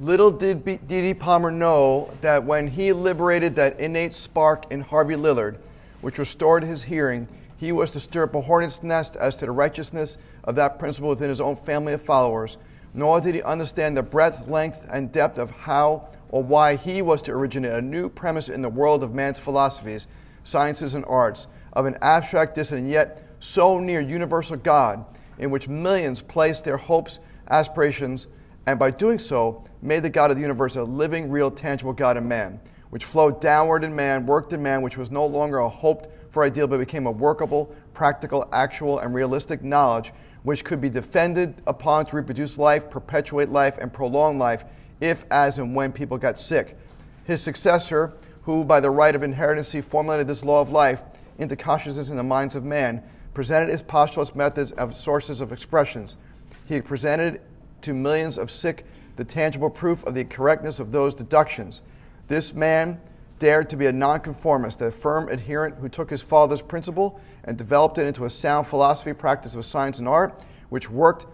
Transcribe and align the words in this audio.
Little 0.00 0.32
did 0.32 0.64
D.D. 0.64 1.14
Palmer 1.14 1.52
know 1.52 2.10
that 2.20 2.42
when 2.42 2.66
he 2.66 2.92
liberated 2.92 3.54
that 3.54 3.78
innate 3.78 4.16
spark 4.16 4.66
in 4.72 4.80
Harvey 4.80 5.14
Lillard, 5.14 5.58
which 6.00 6.18
restored 6.18 6.64
his 6.64 6.82
hearing, 6.82 7.28
he 7.56 7.70
was 7.70 7.92
to 7.92 8.00
stir 8.00 8.24
up 8.24 8.34
a 8.34 8.40
hornet's 8.40 8.82
nest 8.82 9.14
as 9.14 9.36
to 9.36 9.46
the 9.46 9.52
righteousness 9.52 10.18
of 10.42 10.56
that 10.56 10.80
principle 10.80 11.10
within 11.10 11.28
his 11.28 11.40
own 11.40 11.54
family 11.54 11.92
of 11.92 12.02
followers. 12.02 12.56
Nor 12.92 13.20
did 13.20 13.36
he 13.36 13.42
understand 13.42 13.96
the 13.96 14.02
breadth, 14.02 14.48
length, 14.48 14.84
and 14.90 15.12
depth 15.12 15.38
of 15.38 15.52
how 15.52 16.08
or 16.28 16.42
why 16.42 16.74
he 16.74 17.00
was 17.00 17.22
to 17.22 17.32
originate 17.32 17.74
a 17.74 17.80
new 17.80 18.08
premise 18.08 18.48
in 18.48 18.62
the 18.62 18.68
world 18.68 19.04
of 19.04 19.14
man's 19.14 19.38
philosophies, 19.38 20.08
sciences, 20.42 20.94
and 20.94 21.04
arts, 21.04 21.46
of 21.72 21.86
an 21.86 21.96
abstract, 22.02 22.56
distant, 22.56 22.88
yet 22.88 23.22
so 23.38 23.78
near 23.78 24.00
universal 24.00 24.56
God, 24.56 25.04
in 25.38 25.50
which 25.50 25.68
millions 25.68 26.20
placed 26.20 26.64
their 26.64 26.78
hopes, 26.78 27.20
aspirations, 27.48 28.26
and 28.66 28.78
by 28.78 28.90
doing 28.90 29.18
so, 29.18 29.64
made 29.84 30.02
the 30.02 30.10
God 30.10 30.30
of 30.30 30.36
the 30.36 30.42
universe 30.42 30.76
a 30.76 30.82
living, 30.82 31.30
real, 31.30 31.50
tangible 31.50 31.92
God 31.92 32.16
in 32.16 32.26
man, 32.26 32.58
which 32.90 33.04
flowed 33.04 33.40
downward 33.40 33.84
in 33.84 33.94
man, 33.94 34.26
worked 34.26 34.52
in 34.52 34.62
man, 34.62 34.82
which 34.82 34.96
was 34.96 35.10
no 35.10 35.26
longer 35.26 35.58
a 35.58 35.68
hoped 35.68 36.08
for 36.32 36.42
ideal, 36.42 36.66
but 36.66 36.78
became 36.78 37.06
a 37.06 37.10
workable, 37.10 37.74
practical, 37.92 38.48
actual, 38.52 38.98
and 38.98 39.14
realistic 39.14 39.62
knowledge 39.62 40.12
which 40.44 40.64
could 40.64 40.80
be 40.80 40.90
defended 40.90 41.54
upon 41.66 42.04
to 42.06 42.16
reproduce 42.16 42.58
life, 42.58 42.90
perpetuate 42.90 43.48
life, 43.48 43.78
and 43.78 43.92
prolong 43.92 44.38
life 44.38 44.64
if, 45.00 45.24
as, 45.30 45.58
and 45.58 45.74
when 45.74 45.90
people 45.90 46.18
got 46.18 46.38
sick. 46.38 46.76
His 47.24 47.42
successor, 47.42 48.12
who 48.42 48.62
by 48.62 48.80
the 48.80 48.90
right 48.90 49.14
of 49.14 49.22
inheritancy 49.22 49.80
formulated 49.80 50.28
this 50.28 50.44
law 50.44 50.60
of 50.60 50.70
life 50.70 51.02
into 51.38 51.56
consciousness 51.56 52.10
in 52.10 52.16
the 52.16 52.22
minds 52.22 52.54
of 52.54 52.62
man, 52.62 53.02
presented 53.32 53.70
his 53.70 53.82
postulates, 53.82 54.34
methods, 54.34 54.70
of 54.72 54.96
sources 54.96 55.40
of 55.40 55.50
expressions. 55.50 56.18
He 56.66 56.80
presented 56.82 57.40
to 57.80 57.94
millions 57.94 58.36
of 58.36 58.50
sick 58.50 58.84
the 59.16 59.24
tangible 59.24 59.70
proof 59.70 60.04
of 60.04 60.14
the 60.14 60.24
correctness 60.24 60.80
of 60.80 60.92
those 60.92 61.14
deductions. 61.14 61.82
This 62.28 62.54
man 62.54 63.00
dared 63.38 63.68
to 63.70 63.76
be 63.76 63.86
a 63.86 63.92
nonconformist, 63.92 64.80
a 64.80 64.90
firm 64.90 65.28
adherent 65.28 65.76
who 65.76 65.88
took 65.88 66.10
his 66.10 66.22
father's 66.22 66.62
principle 66.62 67.20
and 67.44 67.58
developed 67.58 67.98
it 67.98 68.06
into 68.06 68.24
a 68.24 68.30
sound 68.30 68.66
philosophy 68.66 69.12
practice 69.12 69.54
of 69.54 69.64
science 69.64 69.98
and 69.98 70.08
art, 70.08 70.40
which 70.70 70.88
worked 70.88 71.26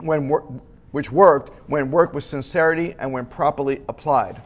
when, 0.00 0.28
which 0.92 1.12
worked 1.12 1.50
when 1.68 1.90
worked 1.90 2.14
with 2.14 2.24
sincerity 2.24 2.94
and 2.98 3.12
when 3.12 3.26
properly 3.26 3.82
applied. 3.88 4.40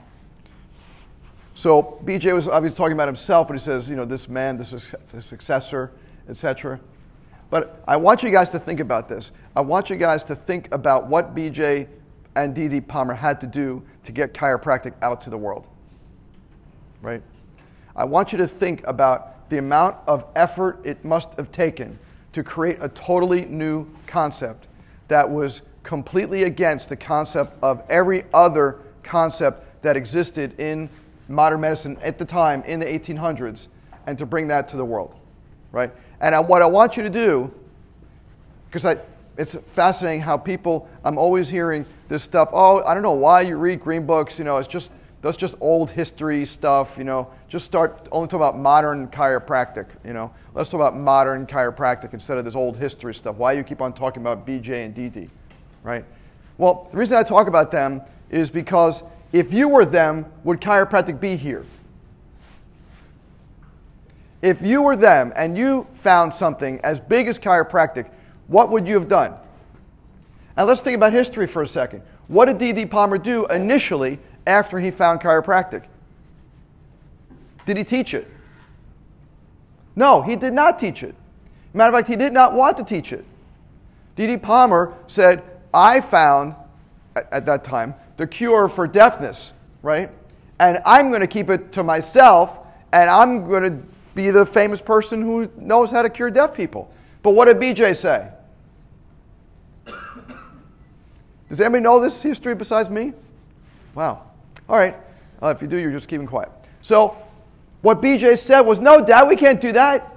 So 1.54 2.00
BJ 2.04 2.32
was 2.34 2.48
obviously 2.48 2.76
talking 2.76 2.94
about 2.94 3.08
himself 3.08 3.48
when 3.48 3.58
he 3.58 3.62
says, 3.62 3.88
you 3.88 3.96
know, 3.96 4.06
this 4.06 4.28
man, 4.28 4.56
this 4.56 4.72
is 4.72 4.94
a 5.12 5.20
successor, 5.20 5.92
etc. 6.28 6.80
But 7.50 7.82
I 7.86 7.98
want 7.98 8.22
you 8.22 8.30
guys 8.30 8.48
to 8.50 8.58
think 8.58 8.80
about 8.80 9.08
this. 9.08 9.32
I 9.54 9.60
want 9.60 9.90
you 9.90 9.96
guys 9.96 10.24
to 10.24 10.34
think 10.34 10.72
about 10.72 11.08
what 11.08 11.34
BJ 11.34 11.86
and 12.34 12.54
D.D. 12.54 12.82
Palmer 12.82 13.14
had 13.14 13.40
to 13.40 13.46
do 13.46 13.82
to 14.04 14.12
get 14.12 14.32
chiropractic 14.34 14.94
out 15.02 15.20
to 15.22 15.30
the 15.30 15.38
world. 15.38 15.66
Right? 17.00 17.22
I 17.94 18.04
want 18.04 18.32
you 18.32 18.38
to 18.38 18.46
think 18.46 18.86
about 18.86 19.50
the 19.50 19.58
amount 19.58 19.96
of 20.06 20.24
effort 20.34 20.80
it 20.84 21.04
must 21.04 21.34
have 21.34 21.52
taken 21.52 21.98
to 22.32 22.42
create 22.42 22.78
a 22.80 22.88
totally 22.88 23.44
new 23.44 23.86
concept 24.06 24.68
that 25.08 25.28
was 25.28 25.62
completely 25.82 26.44
against 26.44 26.88
the 26.88 26.96
concept 26.96 27.62
of 27.62 27.82
every 27.90 28.24
other 28.32 28.78
concept 29.02 29.82
that 29.82 29.96
existed 29.96 30.58
in 30.58 30.88
modern 31.28 31.60
medicine 31.60 31.98
at 32.02 32.18
the 32.18 32.24
time 32.24 32.62
in 32.62 32.80
the 32.80 32.86
1800s 32.86 33.68
and 34.06 34.16
to 34.18 34.26
bring 34.26 34.48
that 34.48 34.68
to 34.68 34.76
the 34.76 34.84
world, 34.84 35.14
right? 35.70 35.90
And 36.20 36.34
I, 36.34 36.40
what 36.40 36.62
I 36.62 36.66
want 36.66 36.96
you 36.96 37.02
to 37.02 37.10
do, 37.10 37.52
because 38.70 38.86
it's 39.42 39.56
fascinating 39.72 40.22
how 40.22 40.36
people, 40.36 40.88
I'm 41.04 41.18
always 41.18 41.48
hearing 41.48 41.84
this 42.08 42.22
stuff, 42.22 42.48
oh, 42.52 42.82
I 42.84 42.94
don't 42.94 43.02
know 43.02 43.12
why 43.12 43.42
you 43.42 43.56
read 43.56 43.80
green 43.80 44.06
books, 44.06 44.38
you 44.38 44.44
know, 44.44 44.56
it's 44.56 44.68
just, 44.68 44.92
that's 45.20 45.36
just 45.36 45.54
old 45.60 45.90
history 45.90 46.46
stuff, 46.46 46.94
you 46.96 47.04
know, 47.04 47.30
just 47.48 47.64
start 47.64 48.08
only 48.10 48.28
talk 48.28 48.38
about 48.38 48.58
modern 48.58 49.08
chiropractic, 49.08 49.86
you 50.04 50.12
know. 50.12 50.32
Let's 50.54 50.68
talk 50.68 50.80
about 50.80 50.96
modern 50.96 51.46
chiropractic 51.46 52.12
instead 52.12 52.38
of 52.38 52.44
this 52.44 52.56
old 52.56 52.76
history 52.76 53.14
stuff. 53.14 53.36
Why 53.36 53.52
you 53.52 53.62
keep 53.62 53.80
on 53.80 53.92
talking 53.92 54.22
about 54.22 54.46
BJ 54.46 54.84
and 54.84 54.94
DD? 54.94 55.28
right? 55.82 56.04
Well, 56.58 56.88
the 56.90 56.96
reason 56.96 57.18
I 57.18 57.22
talk 57.22 57.48
about 57.48 57.70
them 57.70 58.02
is 58.30 58.50
because 58.50 59.02
if 59.32 59.52
you 59.52 59.68
were 59.68 59.84
them, 59.84 60.26
would 60.44 60.60
chiropractic 60.60 61.20
be 61.20 61.36
here? 61.36 61.64
If 64.40 64.60
you 64.62 64.82
were 64.82 64.96
them 64.96 65.32
and 65.36 65.56
you 65.56 65.86
found 65.92 66.34
something 66.34 66.80
as 66.80 66.98
big 66.98 67.28
as 67.28 67.38
chiropractic, 67.38 68.10
what 68.46 68.70
would 68.70 68.86
you 68.86 68.94
have 68.94 69.08
done? 69.08 69.34
Now 70.56 70.64
let's 70.64 70.80
think 70.80 70.96
about 70.96 71.12
history 71.12 71.46
for 71.46 71.62
a 71.62 71.66
second. 71.66 72.02
What 72.28 72.46
did 72.46 72.58
D.D. 72.58 72.86
Palmer 72.86 73.18
do 73.18 73.46
initially 73.46 74.18
after 74.46 74.78
he 74.78 74.90
found 74.90 75.20
chiropractic? 75.20 75.84
Did 77.66 77.76
he 77.76 77.84
teach 77.84 78.14
it? 78.14 78.28
No, 79.94 80.22
he 80.22 80.36
did 80.36 80.52
not 80.52 80.78
teach 80.78 81.02
it. 81.02 81.14
Matter 81.74 81.94
of 81.94 81.98
fact, 81.98 82.08
he 82.08 82.16
did 82.16 82.32
not 82.32 82.54
want 82.54 82.76
to 82.78 82.84
teach 82.84 83.12
it. 83.12 83.24
D.D. 84.16 84.38
Palmer 84.38 84.94
said, 85.06 85.42
I 85.72 86.00
found 86.00 86.54
at, 87.16 87.28
at 87.32 87.46
that 87.46 87.64
time 87.64 87.94
the 88.16 88.26
cure 88.26 88.68
for 88.68 88.86
deafness, 88.86 89.52
right? 89.82 90.10
And 90.58 90.80
I'm 90.84 91.08
going 91.08 91.22
to 91.22 91.26
keep 91.26 91.48
it 91.48 91.72
to 91.72 91.82
myself, 91.82 92.58
and 92.92 93.10
I'm 93.10 93.48
going 93.48 93.62
to 93.62 93.86
be 94.14 94.30
the 94.30 94.44
famous 94.44 94.80
person 94.80 95.22
who 95.22 95.50
knows 95.56 95.90
how 95.90 96.02
to 96.02 96.10
cure 96.10 96.30
deaf 96.30 96.54
people. 96.54 96.92
But 97.22 97.30
what 97.30 97.46
did 97.46 97.58
BJ 97.58 97.96
say? 97.96 98.28
Does 101.48 101.60
anybody 101.60 101.82
know 101.82 102.00
this 102.00 102.22
history 102.22 102.54
besides 102.54 102.88
me? 102.88 103.12
Wow. 103.94 104.22
All 104.68 104.78
right. 104.78 104.96
Uh, 105.42 105.48
if 105.48 105.60
you 105.60 105.68
do, 105.68 105.76
you're 105.76 105.92
just 105.92 106.08
keeping 106.08 106.26
quiet. 106.26 106.50
So, 106.80 107.16
what 107.82 108.00
BJ 108.00 108.38
said 108.38 108.62
was, 108.62 108.78
no, 108.78 109.04
Dad, 109.04 109.28
we 109.28 109.36
can't 109.36 109.60
do 109.60 109.72
that. 109.72 110.16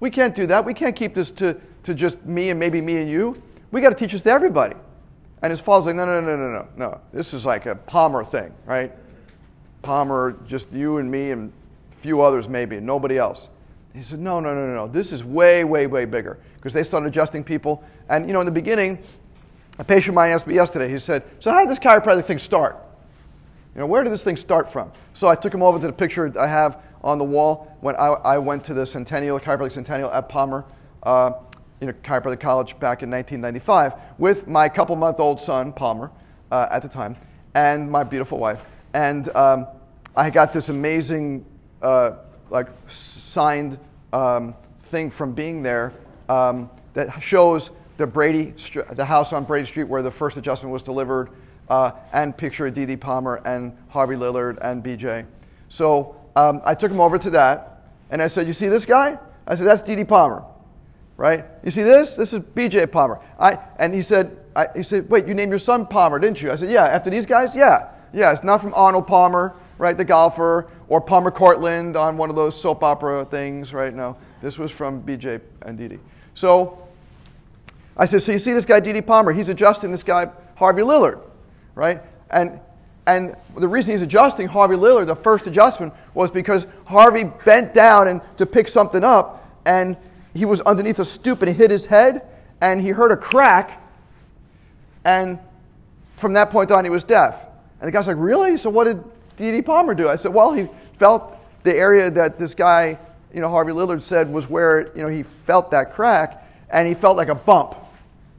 We 0.00 0.10
can't 0.10 0.34
do 0.34 0.46
that. 0.48 0.64
We 0.64 0.74
can't 0.74 0.94
keep 0.94 1.14
this 1.14 1.30
to, 1.32 1.56
to 1.84 1.94
just 1.94 2.24
me 2.26 2.50
and 2.50 2.60
maybe 2.60 2.80
me 2.80 2.98
and 2.98 3.10
you. 3.10 3.42
We 3.70 3.80
got 3.80 3.90
to 3.90 3.94
teach 3.94 4.12
this 4.12 4.22
to 4.22 4.30
everybody. 4.30 4.76
And 5.42 5.50
his 5.50 5.60
father's 5.60 5.86
like, 5.86 5.96
no, 5.96 6.04
no, 6.04 6.20
no, 6.20 6.36
no, 6.36 6.50
no, 6.50 6.68
no. 6.76 7.00
This 7.12 7.32
is 7.32 7.46
like 7.46 7.66
a 7.66 7.76
Palmer 7.76 8.24
thing, 8.24 8.52
right? 8.66 8.92
Palmer, 9.82 10.36
just 10.46 10.72
you 10.72 10.98
and 10.98 11.10
me 11.10 11.30
and 11.30 11.52
a 11.92 11.96
few 11.96 12.20
others 12.20 12.48
maybe, 12.48 12.80
nobody 12.80 13.16
else. 13.16 13.48
He 13.98 14.04
said, 14.04 14.20
no, 14.20 14.38
no, 14.38 14.54
no, 14.54 14.64
no, 14.64 14.74
no. 14.74 14.86
This 14.86 15.10
is 15.10 15.24
way, 15.24 15.64
way, 15.64 15.88
way 15.88 16.04
bigger. 16.04 16.38
Because 16.54 16.72
they 16.72 16.84
started 16.84 17.08
adjusting 17.08 17.42
people. 17.42 17.82
And, 18.08 18.28
you 18.28 18.32
know, 18.32 18.38
in 18.38 18.46
the 18.46 18.52
beginning, 18.52 19.00
a 19.80 19.84
patient 19.84 20.10
of 20.10 20.14
mine 20.14 20.30
asked 20.30 20.46
me 20.46 20.54
yesterday, 20.54 20.88
he 20.88 21.00
said, 21.00 21.24
so 21.40 21.50
how 21.50 21.58
did 21.58 21.68
this 21.68 21.80
chiropractic 21.80 22.24
thing 22.24 22.38
start? 22.38 22.76
You 23.74 23.80
know, 23.80 23.86
where 23.86 24.04
did 24.04 24.12
this 24.12 24.22
thing 24.22 24.36
start 24.36 24.72
from? 24.72 24.92
So 25.14 25.26
I 25.26 25.34
took 25.34 25.52
him 25.52 25.64
over 25.64 25.80
to 25.80 25.86
the 25.88 25.92
picture 25.92 26.32
I 26.38 26.46
have 26.46 26.80
on 27.02 27.18
the 27.18 27.24
wall 27.24 27.76
when 27.80 27.96
I, 27.96 28.06
I 28.06 28.38
went 28.38 28.62
to 28.66 28.74
the 28.74 28.86
Centennial, 28.86 29.40
Chiropractic 29.40 29.72
Centennial 29.72 30.12
at 30.12 30.28
Palmer. 30.28 30.64
Uh, 31.02 31.32
you 31.80 31.88
know, 31.88 31.92
chiropractic 32.04 32.38
college 32.38 32.78
back 32.78 33.02
in 33.02 33.10
1995 33.10 33.94
with 34.18 34.46
my 34.46 34.68
couple 34.68 34.94
month 34.94 35.18
old 35.18 35.40
son, 35.40 35.72
Palmer, 35.72 36.12
uh, 36.52 36.68
at 36.70 36.82
the 36.82 36.88
time, 36.88 37.16
and 37.54 37.90
my 37.90 38.04
beautiful 38.04 38.38
wife. 38.38 38.64
And 38.94 39.28
um, 39.34 39.66
I 40.14 40.30
got 40.30 40.52
this 40.52 40.68
amazing, 40.68 41.44
uh, 41.82 42.12
like, 42.50 42.68
signed 42.88 43.78
um, 44.12 44.54
thing 44.78 45.10
from 45.10 45.32
being 45.32 45.62
there 45.62 45.92
um, 46.28 46.70
that 46.94 47.22
shows 47.22 47.70
the 47.96 48.06
Brady, 48.06 48.54
the 48.92 49.04
house 49.04 49.32
on 49.32 49.44
Brady 49.44 49.66
Street 49.66 49.84
where 49.84 50.02
the 50.02 50.10
first 50.10 50.36
adjustment 50.36 50.72
was 50.72 50.82
delivered, 50.82 51.30
uh, 51.68 51.90
and 52.12 52.36
picture 52.36 52.66
of 52.66 52.74
D.D. 52.74 52.96
Palmer 52.96 53.42
and 53.44 53.76
Harvey 53.88 54.14
Lillard 54.14 54.58
and 54.62 54.82
BJ. 54.82 55.26
So 55.68 56.16
um, 56.36 56.62
I 56.64 56.74
took 56.74 56.90
him 56.90 57.00
over 57.00 57.18
to 57.18 57.30
that, 57.30 57.82
and 58.10 58.22
I 58.22 58.28
said, 58.28 58.46
"You 58.46 58.52
see 58.52 58.68
this 58.68 58.84
guy?" 58.84 59.18
I 59.46 59.54
said, 59.54 59.66
"That's 59.66 59.82
D.D. 59.82 60.04
Palmer." 60.04 60.44
right? 61.18 61.44
You 61.64 61.70
see 61.70 61.82
this? 61.82 62.14
This 62.14 62.32
is 62.32 62.38
B.J. 62.38 62.86
Palmer. 62.86 63.20
I, 63.38 63.58
and 63.78 63.92
he 63.92 64.00
said, 64.00 64.38
I, 64.56 64.68
he 64.74 64.82
said, 64.82 65.10
wait, 65.10 65.26
you 65.26 65.34
named 65.34 65.50
your 65.50 65.58
son 65.58 65.84
Palmer, 65.84 66.18
didn't 66.18 66.40
you? 66.40 66.50
I 66.50 66.54
said, 66.54 66.70
yeah. 66.70 66.86
After 66.86 67.10
these 67.10 67.26
guys? 67.26 67.54
Yeah. 67.54 67.90
Yeah, 68.14 68.32
it's 68.32 68.44
not 68.44 68.62
from 68.62 68.72
Arnold 68.72 69.06
Palmer, 69.06 69.54
right, 69.78 69.96
the 69.96 70.04
golfer, 70.04 70.70
or 70.88 71.00
Palmer 71.00 71.30
Cortlandt 71.30 71.96
on 71.96 72.16
one 72.16 72.30
of 72.30 72.36
those 72.36 72.60
soap 72.60 72.82
opera 72.82 73.24
things, 73.24 73.72
right? 73.72 73.94
No, 73.94 74.16
this 74.42 74.58
was 74.58 74.70
from 74.70 75.00
B.J. 75.00 75.40
and 75.62 75.78
Didi. 75.78 75.98
So 76.34 76.86
I 77.96 78.04
said, 78.04 78.22
so 78.22 78.32
you 78.32 78.38
see 78.38 78.52
this 78.52 78.66
guy, 78.66 78.80
D.D. 78.80 79.02
Palmer, 79.02 79.32
he's 79.32 79.48
adjusting 79.48 79.90
this 79.90 80.02
guy, 80.02 80.28
Harvey 80.56 80.82
Lillard, 80.82 81.20
right? 81.74 82.02
And 82.30 82.60
and 83.06 83.34
the 83.56 83.66
reason 83.66 83.92
he's 83.92 84.02
adjusting 84.02 84.48
Harvey 84.48 84.74
Lillard, 84.74 85.06
the 85.06 85.16
first 85.16 85.46
adjustment, 85.46 85.94
was 86.12 86.30
because 86.30 86.66
Harvey 86.84 87.24
bent 87.24 87.72
down 87.72 88.06
and 88.06 88.20
to 88.36 88.44
pick 88.44 88.68
something 88.68 89.02
up, 89.02 89.48
and 89.64 89.96
he 90.34 90.44
was 90.44 90.60
underneath 90.60 90.98
a 90.98 91.06
stoop 91.06 91.40
and 91.40 91.48
he 91.48 91.54
hit 91.54 91.70
his 91.70 91.86
head 91.86 92.22
and 92.60 92.80
he 92.80 92.90
heard 92.90 93.10
a 93.10 93.16
crack. 93.16 93.82
And 95.04 95.38
from 96.16 96.34
that 96.34 96.50
point 96.50 96.70
on, 96.70 96.84
he 96.84 96.90
was 96.90 97.02
deaf. 97.02 97.46
And 97.80 97.88
the 97.88 97.92
guy's 97.92 98.06
like, 98.06 98.16
Really? 98.18 98.58
So 98.58 98.70
what 98.70 98.84
did 98.84 99.02
D.D. 99.38 99.62
Palmer 99.62 99.94
do? 99.94 100.08
I 100.08 100.16
said, 100.16 100.34
Well, 100.34 100.52
he 100.52 100.68
felt 100.92 101.36
the 101.62 101.74
area 101.74 102.10
that 102.10 102.38
this 102.38 102.54
guy, 102.54 102.98
you 103.32 103.40
know, 103.40 103.48
Harvey 103.48 103.72
Lillard 103.72 104.02
said 104.02 104.30
was 104.30 104.50
where, 104.50 104.94
you 104.96 105.02
know, 105.02 105.08
he 105.08 105.22
felt 105.22 105.70
that 105.70 105.92
crack 105.92 106.44
and 106.70 106.86
he 106.86 106.94
felt 106.94 107.16
like 107.16 107.28
a 107.28 107.34
bump, 107.34 107.74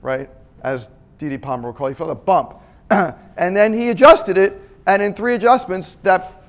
right? 0.01 0.29
As 0.61 0.89
D.D. 1.17 1.37
Palmer 1.39 1.69
would 1.69 1.77
call 1.77 1.87
it. 1.87 1.91
He 1.91 1.95
felt 1.95 2.11
a 2.11 2.15
bump. 2.15 2.55
and 2.89 3.55
then 3.55 3.73
he 3.73 3.89
adjusted 3.89 4.37
it, 4.37 4.59
and 4.85 5.01
in 5.01 5.13
three 5.13 5.35
adjustments, 5.35 5.95
that 6.03 6.43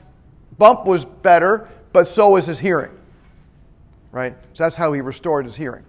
bump 0.59 0.85
was 0.85 1.05
better, 1.05 1.69
but 1.93 2.07
so 2.07 2.31
was 2.31 2.47
his 2.47 2.59
hearing. 2.59 2.93
Right? 4.13 4.37
So 4.55 4.65
that's 4.65 4.77
how 4.77 4.93
he 4.93 5.01
restored 5.01 5.45
his 5.45 5.57
hearing. 5.57 5.85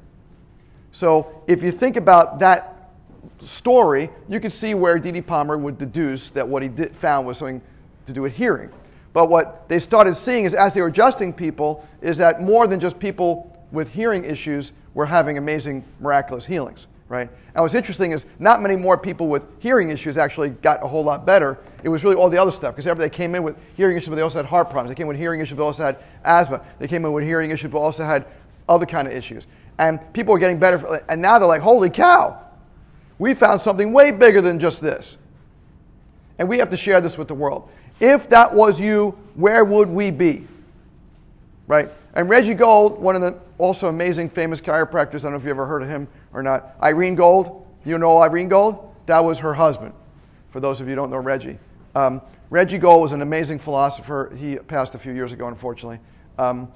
So 0.92 1.44
if 1.48 1.64
you 1.64 1.72
think 1.72 1.96
about 1.96 2.40
that 2.40 2.92
story, 3.40 4.10
you 4.30 4.40
can 4.40 4.52
see 4.52 4.74
where 4.74 5.00
D.D. 5.00 5.22
Palmer 5.22 5.58
would 5.58 5.78
deduce 5.78 6.32
that 6.32 6.48
what 6.48 6.64
he 6.64 6.70
did, 6.70 6.96
found 6.96 7.26
was 7.26 7.38
something 7.38 7.62
to 8.06 8.14
do 8.14 8.22
with 8.22 8.36
hearing. 8.36 8.70
But 9.14 9.30
what 9.30 9.68
they 9.68 9.80
started 9.80 10.16
seeing 10.16 10.46
is 10.46 10.54
as 10.54 10.74
they 10.74 10.82
were 10.82 10.88
adjusting 10.88 11.34
people, 11.34 11.88
is 12.02 12.18
that 12.18 12.42
more 12.42 12.68
than 12.68 12.80
just 12.80 12.98
people 12.98 13.58
with 13.72 13.90
hearing 13.90 14.26
issues 14.26 14.72
were 14.94 15.06
having 15.06 15.38
amazing, 15.38 15.84
miraculous 16.00 16.46
healings, 16.46 16.88
right? 17.10 17.30
And 17.54 17.62
what's 17.62 17.74
interesting 17.74 18.12
is 18.12 18.26
not 18.40 18.62
many 18.62 18.76
more 18.76 18.98
people 18.98 19.28
with 19.28 19.48
hearing 19.60 19.90
issues 19.90 20.18
actually 20.18 20.50
got 20.50 20.84
a 20.84 20.88
whole 20.88 21.04
lot 21.04 21.26
better. 21.26 21.58
It 21.84 21.90
was 21.90 22.04
really 22.04 22.16
all 22.16 22.30
the 22.30 22.38
other 22.38 22.52
stuff, 22.52 22.74
because 22.74 22.88
everybody 22.88 23.14
came 23.14 23.36
in 23.36 23.44
with 23.44 23.58
hearing 23.76 23.98
issues, 23.98 24.10
but 24.10 24.16
they 24.16 24.22
also 24.22 24.40
had 24.40 24.46
heart 24.46 24.70
problems. 24.70 24.90
They 24.90 25.00
came 25.00 25.08
with 25.08 25.18
hearing 25.18 25.40
issues, 25.42 25.58
but 25.58 25.64
also 25.64 25.84
had 25.84 25.98
asthma. 26.24 26.62
They 26.80 26.88
came 26.88 27.04
in 27.06 27.12
with 27.12 27.24
hearing 27.24 27.52
issues, 27.52 27.72
but 27.72 27.80
also 27.80 28.06
had 28.06 28.26
other 28.70 28.86
kind 28.86 29.08
of 29.08 29.14
issues. 29.14 29.48
And 29.78 30.00
people 30.14 30.34
were 30.34 30.40
getting 30.40 30.60
better, 30.60 31.02
and 31.10 31.22
now 31.22 31.40
they're 31.40 31.48
like, 31.48 31.62
holy 31.62 31.90
cow, 31.90 32.40
we 33.20 33.34
found 33.34 33.62
something 33.62 33.92
way 33.92 34.12
bigger 34.12 34.42
than 34.42 34.60
just 34.60 34.82
this. 34.82 35.18
And 36.40 36.50
we 36.50 36.60
have 36.60 36.70
to 36.72 36.78
share 36.78 37.02
this 37.02 37.18
with 37.18 37.28
the 37.28 37.36
world. 37.36 37.70
If 38.02 38.30
that 38.30 38.54
was 38.54 38.80
you, 38.80 39.12
where 39.36 39.64
would 39.64 39.88
we 39.88 40.10
be? 40.12 40.48
Right? 41.68 41.90
And 42.16 42.28
Reggie 42.28 42.56
Gold, 42.56 43.00
one 43.00 43.16
of 43.16 43.22
the 43.22 43.38
also 43.60 43.88
amazing 43.88 44.30
famous 44.30 44.60
chiropractors, 44.60 45.20
I 45.20 45.24
don't 45.24 45.34
know 45.34 45.38
if 45.38 45.46
you 45.46 45.52
ever 45.52 45.68
heard 45.68 45.84
of 45.84 45.88
him 45.88 46.08
or 46.34 46.42
not. 46.42 46.76
Irene 46.82 47.16
Gold, 47.16 47.66
you 47.86 47.98
know 47.98 48.22
Irene 48.22 48.50
Gold? 48.50 48.94
That 49.06 49.24
was 49.24 49.40
her 49.40 49.54
husband, 49.54 49.94
for 50.50 50.60
those 50.60 50.82
of 50.82 50.88
you 50.88 50.92
who 50.92 50.96
don't 50.96 51.12
know 51.12 51.18
Reggie. 51.18 51.60
Um, 51.94 52.22
Reggie 52.50 52.80
Gold 52.80 53.04
was 53.04 53.14
an 53.14 53.22
amazing 53.22 53.60
philosopher. 53.60 54.36
He 54.36 54.56
passed 54.56 54.96
a 54.96 55.00
few 55.00 55.14
years 55.14 55.32
ago, 55.32 55.48
unfortunately. 55.48 56.00
Um, 56.38 56.72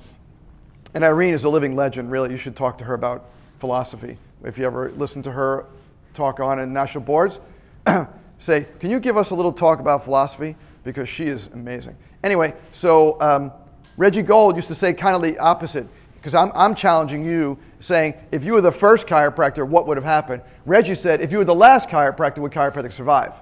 and 0.93 1.03
Irene 1.03 1.33
is 1.33 1.43
a 1.43 1.49
living 1.49 1.75
legend, 1.75 2.11
really. 2.11 2.31
You 2.31 2.37
should 2.37 2.55
talk 2.55 2.77
to 2.77 2.83
her 2.85 2.93
about 2.93 3.25
philosophy. 3.59 4.17
If 4.43 4.57
you 4.59 4.65
ever 4.65 4.91
listen 4.91 5.23
to 5.23 5.31
her 5.31 5.65
talk 6.13 6.39
on 6.39 6.59
in 6.59 6.71
national 6.71 7.03
boards, 7.03 7.39
say, 8.39 8.67
Can 8.79 8.91
you 8.91 8.99
give 8.99 9.17
us 9.17 9.31
a 9.31 9.35
little 9.35 9.51
talk 9.51 9.79
about 9.79 10.03
philosophy? 10.03 10.55
Because 10.85 11.09
she 11.09 11.25
is 11.25 11.47
amazing. 11.47 11.97
Anyway, 12.23 12.53
so 12.71 13.19
um, 13.19 13.51
Reggie 13.97 14.21
Gold 14.21 14.55
used 14.55 14.69
to 14.69 14.75
say 14.75 14.93
kind 14.93 15.17
of 15.17 15.21
the 15.21 15.37
opposite 15.39 15.87
because 16.25 16.33
I'm, 16.33 16.51
I'm 16.55 16.73
challenging 16.73 17.25
you 17.25 17.59
saying, 17.79 18.15
if 18.31 18.43
you 18.43 18.53
were 18.53 18.61
the 18.61 18.71
first 18.71 19.05
chiropractor, 19.05 19.67
what 19.67 19.85
would 19.85 19.97
have 19.97 20.03
happened? 20.03 20.41
Reggie 20.65 20.95
said, 20.95 21.21
if 21.21 21.31
you 21.31 21.37
were 21.37 21.43
the 21.43 21.53
last 21.53 21.87
chiropractor, 21.87 22.39
would 22.39 22.51
chiropractic 22.51 22.93
survive? 22.93 23.33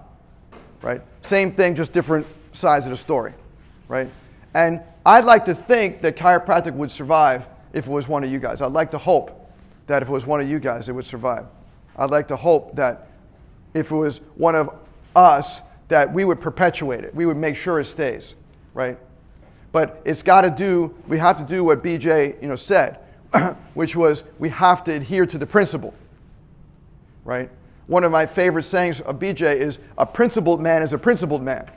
Right? 0.82 1.02
Same 1.22 1.54
thing, 1.54 1.76
just 1.76 1.94
different 1.94 2.28
sides 2.52 2.86
of 2.86 2.90
the 2.90 2.98
story. 2.98 3.34
Right? 3.88 4.10
And 4.54 4.82
I'd 5.06 5.24
like 5.24 5.46
to 5.46 5.56
think 5.56 6.02
that 6.02 6.18
chiropractic 6.18 6.74
would 6.74 6.92
survive 6.92 7.48
if 7.72 7.88
it 7.88 7.90
was 7.90 8.08
one 8.08 8.24
of 8.24 8.32
you 8.32 8.40
guys. 8.40 8.62
I'd 8.62 8.74
like 8.74 8.92
to 8.92 8.98
hope 8.98 9.50
that 9.88 10.02
if 10.02 10.10
it 10.10 10.12
was 10.12 10.26
one 10.26 10.42
of 10.42 10.50
you 10.50 10.60
guys, 10.60 10.90
it 10.90 10.92
would 10.92 11.06
survive. 11.06 11.46
I'd 11.96 12.12
like 12.12 12.28
to 12.30 12.36
hope 12.36 12.76
that 12.76 13.08
if 13.74 13.92
it 13.92 13.96
was 13.96 14.20
one 14.36 14.56
of 14.56 14.70
us, 15.16 15.62
that 15.88 16.14
we 16.14 16.26
would 16.26 16.40
perpetuate 16.40 17.04
it. 17.04 17.14
We 17.14 17.26
would 17.26 17.38
make 17.38 17.56
sure 17.56 17.80
it 17.80 17.86
stays, 17.86 18.36
right? 18.74 18.98
But 19.72 20.02
it's 20.06 20.22
got 20.22 20.42
to 20.42 20.50
do, 20.50 20.96
we 21.08 21.18
have 21.18 21.38
to 21.38 21.44
do 21.44 21.64
what 21.64 21.84
BJ 21.84 22.42
you 22.42 22.48
know, 22.48 22.56
said, 22.56 23.00
which 23.74 23.96
was 23.96 24.24
we 24.40 24.50
have 24.50 24.84
to 24.86 24.94
adhere 24.94 25.26
to 25.26 25.38
the 25.38 25.48
principle. 25.48 25.94
Right? 27.26 27.50
One 27.88 28.04
of 28.04 28.12
my 28.12 28.26
favorite 28.26 28.64
sayings 28.64 29.02
of 29.02 29.20
BJ 29.20 29.56
is 29.56 29.80
a 29.98 30.06
principled 30.06 30.62
man 30.62 30.82
is 30.82 30.94
a 30.94 30.98
principled 30.98 31.42
man. 31.42 31.70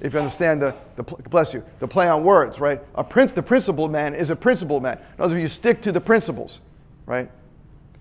If 0.00 0.12
you 0.12 0.20
understand 0.20 0.62
the, 0.62 0.74
the 0.96 1.02
bless 1.02 1.54
you, 1.54 1.64
the 1.80 1.88
play 1.88 2.08
on 2.08 2.22
words, 2.22 2.60
right? 2.60 2.80
A 2.94 3.02
prince, 3.02 3.32
the 3.32 3.42
principled 3.42 3.90
man 3.90 4.14
is 4.14 4.30
a 4.30 4.36
principled 4.36 4.82
man. 4.82 4.98
In 5.16 5.24
other 5.24 5.34
words, 5.34 5.42
you 5.42 5.48
stick 5.48 5.80
to 5.82 5.92
the 5.92 6.00
principles, 6.00 6.60
right? 7.04 7.28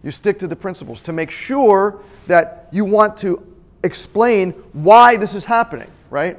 You 0.03 0.11
stick 0.11 0.38
to 0.39 0.47
the 0.47 0.55
principles 0.55 1.01
to 1.01 1.13
make 1.13 1.31
sure 1.31 1.99
that 2.27 2.67
you 2.71 2.85
want 2.85 3.17
to 3.17 3.44
explain 3.87 4.51
why 4.73 5.17
this 5.17 5.33
is 5.33 5.45
happening, 5.45 5.89
right? 6.11 6.37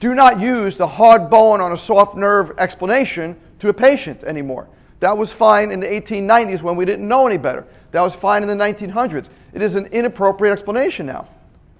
Do 0.00 0.14
not 0.14 0.40
use 0.40 0.76
the 0.76 0.86
hard 0.86 1.30
bone 1.30 1.60
on 1.60 1.72
a 1.72 1.78
soft 1.78 2.16
nerve 2.16 2.58
explanation 2.58 3.36
to 3.60 3.68
a 3.68 3.72
patient 3.72 4.24
anymore. 4.24 4.66
That 5.00 5.16
was 5.16 5.32
fine 5.32 5.70
in 5.70 5.80
the 5.80 5.86
1890s 5.86 6.62
when 6.62 6.74
we 6.74 6.84
didn't 6.84 7.06
know 7.06 7.26
any 7.26 7.36
better. 7.36 7.66
That 7.92 8.02
was 8.02 8.14
fine 8.14 8.42
in 8.42 8.48
the 8.48 8.64
1900s. 8.64 9.30
It 9.52 9.62
is 9.62 9.76
an 9.76 9.86
inappropriate 9.86 10.52
explanation 10.52 11.06
now, 11.06 11.28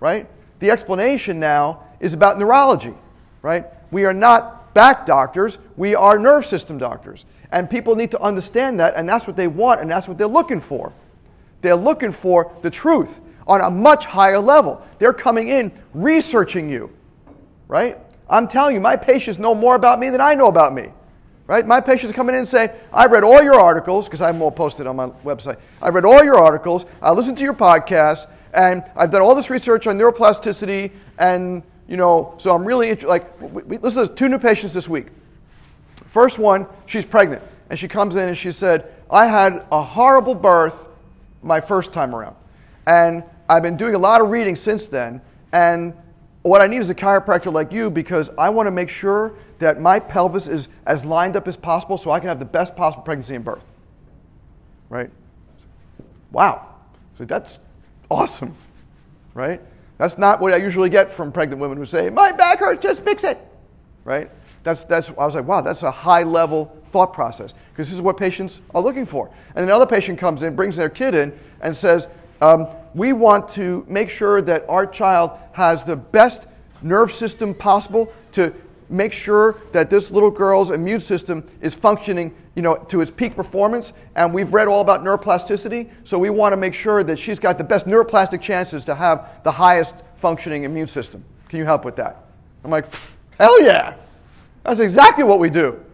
right? 0.00 0.28
The 0.61 0.70
explanation 0.70 1.40
now 1.40 1.82
is 2.00 2.14
about 2.14 2.38
neurology, 2.38 2.94
right? 3.43 3.67
We 3.90 4.05
are 4.05 4.14
not 4.14 4.75
back 4.75 5.06
doctors, 5.06 5.58
we 5.76 5.94
are 5.94 6.19
nerve 6.19 6.46
system 6.46 6.78
doctors. 6.78 7.25
And 7.50 7.69
people 7.70 7.94
need 7.96 8.11
to 8.11 8.20
understand 8.20 8.81
that, 8.81 8.94
and 8.96 9.08
that's 9.08 9.26
what 9.26 9.37
they 9.37 9.46
want, 9.46 9.81
and 9.81 9.90
that's 9.90 10.08
what 10.08 10.19
they're 10.19 10.26
looking 10.26 10.61
for. 10.61 10.93
They're 11.62 11.76
looking 11.76 12.12
for 12.12 12.52
the 12.62 12.70
truth 12.70 13.20
on 13.47 13.61
a 13.61 13.71
much 13.71 14.07
higher 14.07 14.39
level. 14.39 14.83
They're 14.99 15.13
coming 15.13 15.49
in 15.49 15.73
researching 15.95 16.69
you, 16.69 16.95
right? 17.69 17.99
I'm 18.29 18.49
telling 18.49 18.75
you, 18.75 18.81
my 18.81 18.97
patients 18.97 19.39
know 19.39 19.55
more 19.55 19.75
about 19.75 20.01
me 20.01 20.11
than 20.11 20.21
I 20.21 20.35
know 20.35 20.49
about 20.49 20.75
me. 20.75 20.89
Right? 21.47 21.65
My 21.65 21.81
patients 21.81 22.11
are 22.11 22.15
coming 22.15 22.35
in 22.35 22.41
and 22.41 22.49
say, 22.49 22.75
I've 22.93 23.13
read 23.13 23.23
all 23.23 23.41
your 23.41 23.55
articles, 23.55 24.07
because 24.07 24.21
I'm 24.21 24.43
all 24.43 24.51
posted 24.51 24.89
on 24.89 24.97
my 24.97 25.07
website. 25.25 25.59
I've 25.81 25.95
read 25.95 26.05
all 26.05 26.25
your 26.25 26.39
articles, 26.39 26.87
I 27.01 27.13
listened 27.13 27.39
to 27.39 27.45
your 27.45 27.55
podcast, 27.55 28.29
and 28.53 28.83
I've 28.97 29.13
done 29.13 29.23
all 29.23 29.37
this 29.37 29.49
research 29.49 29.87
on 29.87 29.97
neuroplasticity, 29.97 30.91
and, 31.19 31.63
you 31.87 31.97
know, 31.97 32.35
so 32.39 32.53
I'm 32.53 32.65
really 32.65 32.89
interested. 32.89 33.09
Like, 33.09 33.41
we, 33.41 33.63
we, 33.63 33.79
listen 33.79 34.09
to 34.09 34.13
two 34.13 34.29
new 34.29 34.41
patients 34.41 34.75
this 34.75 34.89
week. 34.89 35.07
First 36.07 36.41
one, 36.41 36.67
she's 36.85 37.07
pregnant, 37.07 37.45
and 37.71 37.79
she 37.79 37.87
comes 37.87 38.17
in 38.17 38.27
and 38.27 38.37
she 38.37 38.51
said, 38.51 38.93
I 39.09 39.27
had 39.27 39.65
a 39.71 39.83
horrible 39.83 40.35
birth 40.35 40.89
my 41.45 41.61
first 41.61 41.93
time 41.93 42.13
around. 42.13 42.35
And 42.89 43.23
I've 43.49 43.63
been 43.63 43.77
doing 43.77 43.95
a 43.95 43.99
lot 43.99 44.21
of 44.21 44.31
reading 44.31 44.57
since 44.57 44.89
then, 44.89 45.21
and 45.53 45.95
what 46.43 46.61
I 46.61 46.67
need 46.67 46.81
is 46.81 46.91
a 46.91 46.95
chiropractor 46.95 47.53
like 47.53 47.73
you 47.73 47.91
because 47.91 48.31
I 48.39 48.51
want 48.51 48.67
to 48.67 48.71
make 48.71 48.89
sure 48.89 49.35
that 49.59 49.81
my 49.81 49.99
pelvis 49.99 50.49
is 50.49 50.69
as 50.87 51.05
lined 51.05 51.37
up 51.37 51.49
as 51.49 51.57
possible 51.57 51.97
so 51.97 52.11
I 52.11 52.21
can 52.21 52.29
have 52.29 52.39
the 52.39 52.45
best 52.45 52.77
possible 52.77 53.03
pregnancy 53.03 53.35
and 53.35 53.45
birth. 53.45 53.65
Right? 54.89 55.11
Wow. 56.31 56.67
So 57.19 57.25
that's 57.25 57.59
awesome. 58.11 58.55
Right? 59.35 59.61
That's 59.99 60.19
not 60.19 60.41
what 60.41 60.53
I 60.53 60.57
usually 60.57 60.91
get 60.91 61.13
from 61.13 61.33
pregnant 61.33 61.61
women 61.61 61.79
who 61.79 61.87
say, 61.87 62.11
My 62.11 62.33
back 62.33 62.61
hurts, 62.61 62.83
just 62.83 63.03
fix 63.03 63.25
it. 63.25 63.38
Right? 64.05 64.31
That's, 64.67 64.83
that's, 64.83 65.11
I 65.11 65.25
was 65.25 65.37
like, 65.37 65.47
wow, 65.47 65.61
that's 65.61 65.85
a 65.85 65.93
high 65.93 66.25
level 66.25 66.76
thought 66.91 67.12
process 67.12 67.55
because 67.71 67.87
this 67.87 67.95
is 67.95 68.03
what 68.03 68.17
patients 68.17 68.61
are 68.75 68.83
looking 68.83 69.07
for. 69.07 69.31
And 69.55 69.65
another 69.65 69.87
patient 69.87 70.19
comes 70.19 70.43
in, 70.43 70.57
brings 70.57 70.75
their 70.75 70.88
kid 70.88 71.15
in, 71.15 71.38
and 71.61 71.76
says, 71.76 72.09
um, 72.40 72.69
we 72.95 73.12
want 73.12 73.49
to 73.50 73.85
make 73.88 74.09
sure 74.09 74.40
that 74.43 74.64
our 74.69 74.87
child 74.87 75.33
has 75.52 75.85
the 75.85 75.97
best 75.97 76.47
nerve 76.83 77.12
system 77.12 77.55
possible 77.55 78.12
to 78.33 78.55
make 78.88 79.12
sure 79.12 79.61
that 79.73 79.90
this 79.90 80.11
little 80.11 80.31
girl's 80.31 80.71
immune 80.71 81.00
system 81.00 81.45
is 81.61 81.75
functioning 81.75 82.35
you 82.55 82.62
know, 82.62 82.76
to 82.88 83.00
its 83.02 83.11
peak 83.11 83.37
performance. 83.37 83.93
And 84.14 84.33
we've 84.33 84.52
read 84.52 84.66
all 84.66 84.81
about 84.81 85.05
neuroplasticity, 85.05 85.90
so 86.05 86.19
we 86.19 86.31
want 86.31 86.52
to 86.52 86.57
make 86.57 86.75
sure 86.75 87.05
that 87.05 87.19
she's 87.19 87.38
got 87.38 87.59
the 87.59 87.64
best 87.64 87.87
neuroplastic 87.87 88.40
chances 88.40 88.85
to 88.85 88.95
have 88.95 89.43
the 89.45 89.52
highest 89.52 89.95
functioning 90.16 90.64
immune 90.64 90.87
system. 90.87 91.25
Can 91.49 91.59
you 91.59 91.64
help 91.64 91.85
with 91.85 91.97
that? 91.97 92.25
I'm 92.64 92.71
like, 92.71 92.87
hell 93.38 93.62
yeah. 93.62 93.95
That's 94.64 94.81
exactly 94.81 95.23
what 95.23 95.38
we 95.38 95.50
do, 95.50 95.85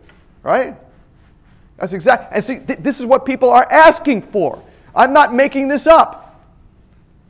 right? 0.42 0.76
That's 1.76 1.92
exactly, 1.92 2.36
and 2.36 2.44
see, 2.44 2.58
th- 2.60 2.78
this 2.78 3.00
is 3.00 3.06
what 3.06 3.26
people 3.26 3.50
are 3.50 3.70
asking 3.70 4.22
for. 4.22 4.62
I'm 4.94 5.12
not 5.12 5.34
making 5.34 5.68
this 5.68 5.86
up. 5.86 6.21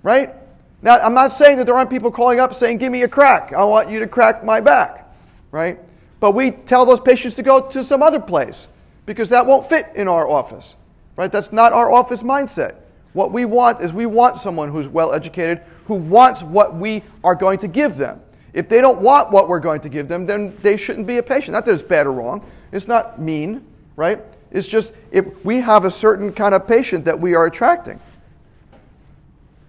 Right? 0.02 0.35
Now, 0.82 0.99
I'm 0.99 1.14
not 1.14 1.32
saying 1.32 1.59
that 1.59 1.66
there 1.66 1.76
aren't 1.76 1.90
people 1.90 2.11
calling 2.11 2.40
up 2.40 2.54
saying, 2.54 2.78
Give 2.78 2.90
me 2.90 3.02
a 3.02 3.09
crack. 3.09 3.52
I 3.52 3.64
want 3.64 3.88
you 3.90 4.00
to 4.00 4.06
crack 4.06 4.44
my 4.44 4.61
back. 4.61 5.14
Right? 5.50 5.78
But 6.18 6.32
we 6.32 6.50
tell 6.50 6.85
those 6.85 7.00
patients 7.00 7.35
to 7.35 7.42
go 7.42 7.61
to 7.68 7.85
some 7.85 8.02
other 8.02 8.21
place 8.21 8.68
because 9.06 9.28
that 9.30 9.47
won't 9.47 9.68
fit 9.68 9.90
in 9.94 10.09
our 10.09 10.28
office. 10.28 10.75
Right? 11.16 11.30
That's 11.30 11.52
not 11.52 11.73
our 11.73 11.92
office 11.92 12.23
mindset. 12.23 12.76
What 13.12 13.32
we 13.32 13.44
want 13.44 13.82
is 13.82 13.92
we 13.92 14.06
want 14.06 14.38
someone 14.38 14.71
who's 14.71 14.88
well 14.88 15.12
educated, 15.12 15.61
who 15.87 15.94
wants 15.94 16.42
what 16.42 16.75
we 16.75 17.02
are 17.23 17.35
going 17.35 17.59
to 17.59 17.68
give 17.68 17.97
them. 17.97 18.21
If 18.52 18.68
they 18.68 18.80
don't 18.80 19.00
want 19.00 19.30
what 19.30 19.49
we're 19.49 19.61
going 19.61 19.80
to 19.82 19.88
give 19.88 20.09
them, 20.09 20.26
then 20.26 20.56
they 20.62 20.76
shouldn't 20.76 21.06
be 21.06 21.18
a 21.18 21.23
patient. 21.23 21.52
Not 21.52 21.64
that 21.66 21.73
it's 21.73 21.82
bad 21.82 22.06
or 22.06 22.12
wrong. 22.12 22.44
It's 22.71 22.88
not 22.88 23.21
mean, 23.21 23.64
right? 23.97 24.21
It's 24.50 24.66
just 24.66 24.92
if 25.11 25.44
we 25.44 25.61
have 25.61 25.85
a 25.85 25.90
certain 25.90 26.32
kind 26.32 26.54
of 26.54 26.66
patient 26.66 27.04
that 27.06 27.18
we 27.18 27.35
are 27.35 27.47
attracting. 27.47 28.00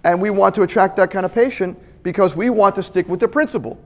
And 0.03 0.21
we 0.21 0.29
want 0.29 0.55
to 0.55 0.63
attract 0.63 0.97
that 0.97 1.11
kind 1.11 1.25
of 1.25 1.33
patient 1.33 1.77
because 2.03 2.35
we 2.35 2.49
want 2.49 2.75
to 2.75 2.83
stick 2.83 3.07
with 3.07 3.19
the 3.19 3.27
principle. 3.27 3.79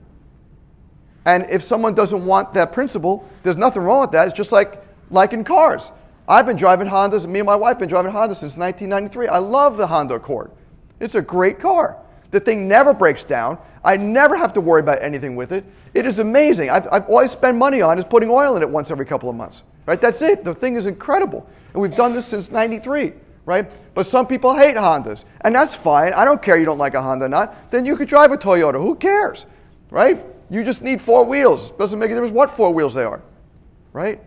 And 1.24 1.46
if 1.50 1.62
someone 1.62 1.94
doesn't 1.94 2.24
want 2.24 2.52
that 2.54 2.72
principle, 2.72 3.28
there's 3.42 3.56
nothing 3.56 3.82
wrong 3.82 4.00
with 4.00 4.12
that. 4.12 4.28
It's 4.28 4.36
just 4.36 4.52
like, 4.52 4.82
like 5.10 5.32
in 5.32 5.44
cars. 5.44 5.92
I've 6.26 6.46
been 6.46 6.56
driving 6.56 6.88
Hondas, 6.88 7.26
me 7.26 7.40
and 7.40 7.46
my 7.46 7.56
wife 7.56 7.72
have 7.72 7.78
been 7.78 7.88
driving 7.88 8.12
Honda 8.12 8.34
since 8.34 8.56
1993. 8.56 9.28
I 9.28 9.38
love 9.38 9.76
the 9.76 9.86
Honda 9.86 10.14
Accord. 10.14 10.50
It's 11.00 11.14
a 11.14 11.22
great 11.22 11.58
car. 11.58 11.96
The 12.30 12.40
thing 12.40 12.68
never 12.68 12.92
breaks 12.92 13.24
down. 13.24 13.58
I 13.82 13.96
never 13.96 14.36
have 14.36 14.52
to 14.54 14.60
worry 14.60 14.80
about 14.80 15.02
anything 15.02 15.36
with 15.36 15.52
it. 15.52 15.64
It 15.94 16.06
is 16.06 16.18
amazing. 16.18 16.68
I've, 16.68 16.86
I've 16.92 17.06
always 17.08 17.30
spent 17.30 17.56
money 17.56 17.80
on 17.80 17.98
is 17.98 18.04
putting 18.04 18.28
oil 18.28 18.56
in 18.56 18.62
it 18.62 18.68
once 18.68 18.90
every 18.90 19.06
couple 19.06 19.30
of 19.30 19.36
months. 19.36 19.62
Right? 19.86 20.00
That's 20.00 20.20
it. 20.20 20.44
The 20.44 20.54
thing 20.54 20.76
is 20.76 20.86
incredible. 20.86 21.48
And 21.72 21.80
we've 21.80 21.96
done 21.96 22.12
this 22.12 22.26
since 22.26 22.50
93. 22.50 23.14
Right? 23.48 23.94
But 23.94 24.06
some 24.06 24.26
people 24.26 24.54
hate 24.54 24.76
Hondas. 24.76 25.24
And 25.40 25.54
that's 25.54 25.74
fine. 25.74 26.12
I 26.12 26.26
don't 26.26 26.42
care 26.42 26.58
you 26.58 26.66
don't 26.66 26.76
like 26.76 26.92
a 26.92 27.00
Honda 27.00 27.24
or 27.24 27.28
not. 27.30 27.70
Then 27.70 27.86
you 27.86 27.96
could 27.96 28.06
drive 28.06 28.30
a 28.30 28.36
Toyota. 28.36 28.74
Who 28.74 28.94
cares? 28.94 29.46
Right? 29.88 30.22
You 30.50 30.62
just 30.62 30.82
need 30.82 31.00
four 31.00 31.24
wheels. 31.24 31.70
Doesn't 31.70 31.98
make 31.98 32.10
a 32.10 32.14
difference 32.14 32.34
what 32.34 32.50
four 32.50 32.74
wheels 32.74 32.92
they 32.92 33.04
are. 33.04 33.22
Right? 33.94 34.20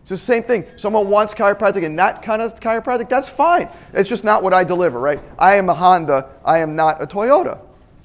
It's 0.00 0.10
the 0.10 0.16
same 0.16 0.42
thing. 0.42 0.66
Someone 0.76 1.08
wants 1.08 1.34
chiropractic 1.34 1.84
and 1.84 1.96
that 2.00 2.24
kind 2.24 2.42
of 2.42 2.58
chiropractic, 2.58 3.08
that's 3.08 3.28
fine. 3.28 3.68
It's 3.92 4.08
just 4.08 4.24
not 4.24 4.42
what 4.42 4.52
I 4.52 4.64
deliver, 4.64 4.98
right? 4.98 5.22
I 5.38 5.54
am 5.54 5.68
a 5.68 5.74
Honda, 5.74 6.30
I 6.44 6.58
am 6.58 6.74
not 6.74 7.00
a 7.00 7.06
Toyota. 7.06 7.60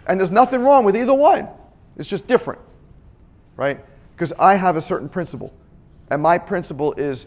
And 0.06 0.20
there's 0.20 0.30
nothing 0.30 0.62
wrong 0.62 0.86
with 0.86 0.96
either 0.96 1.16
one. 1.16 1.48
It's 1.98 2.08
just 2.08 2.28
different, 2.28 2.62
right? 3.58 3.84
Because 4.16 4.34
I 4.34 4.54
have 4.54 4.78
a 4.78 4.82
certain 4.82 5.10
principle. 5.10 5.52
And 6.12 6.22
my 6.22 6.38
principle 6.38 6.94
is 6.94 7.26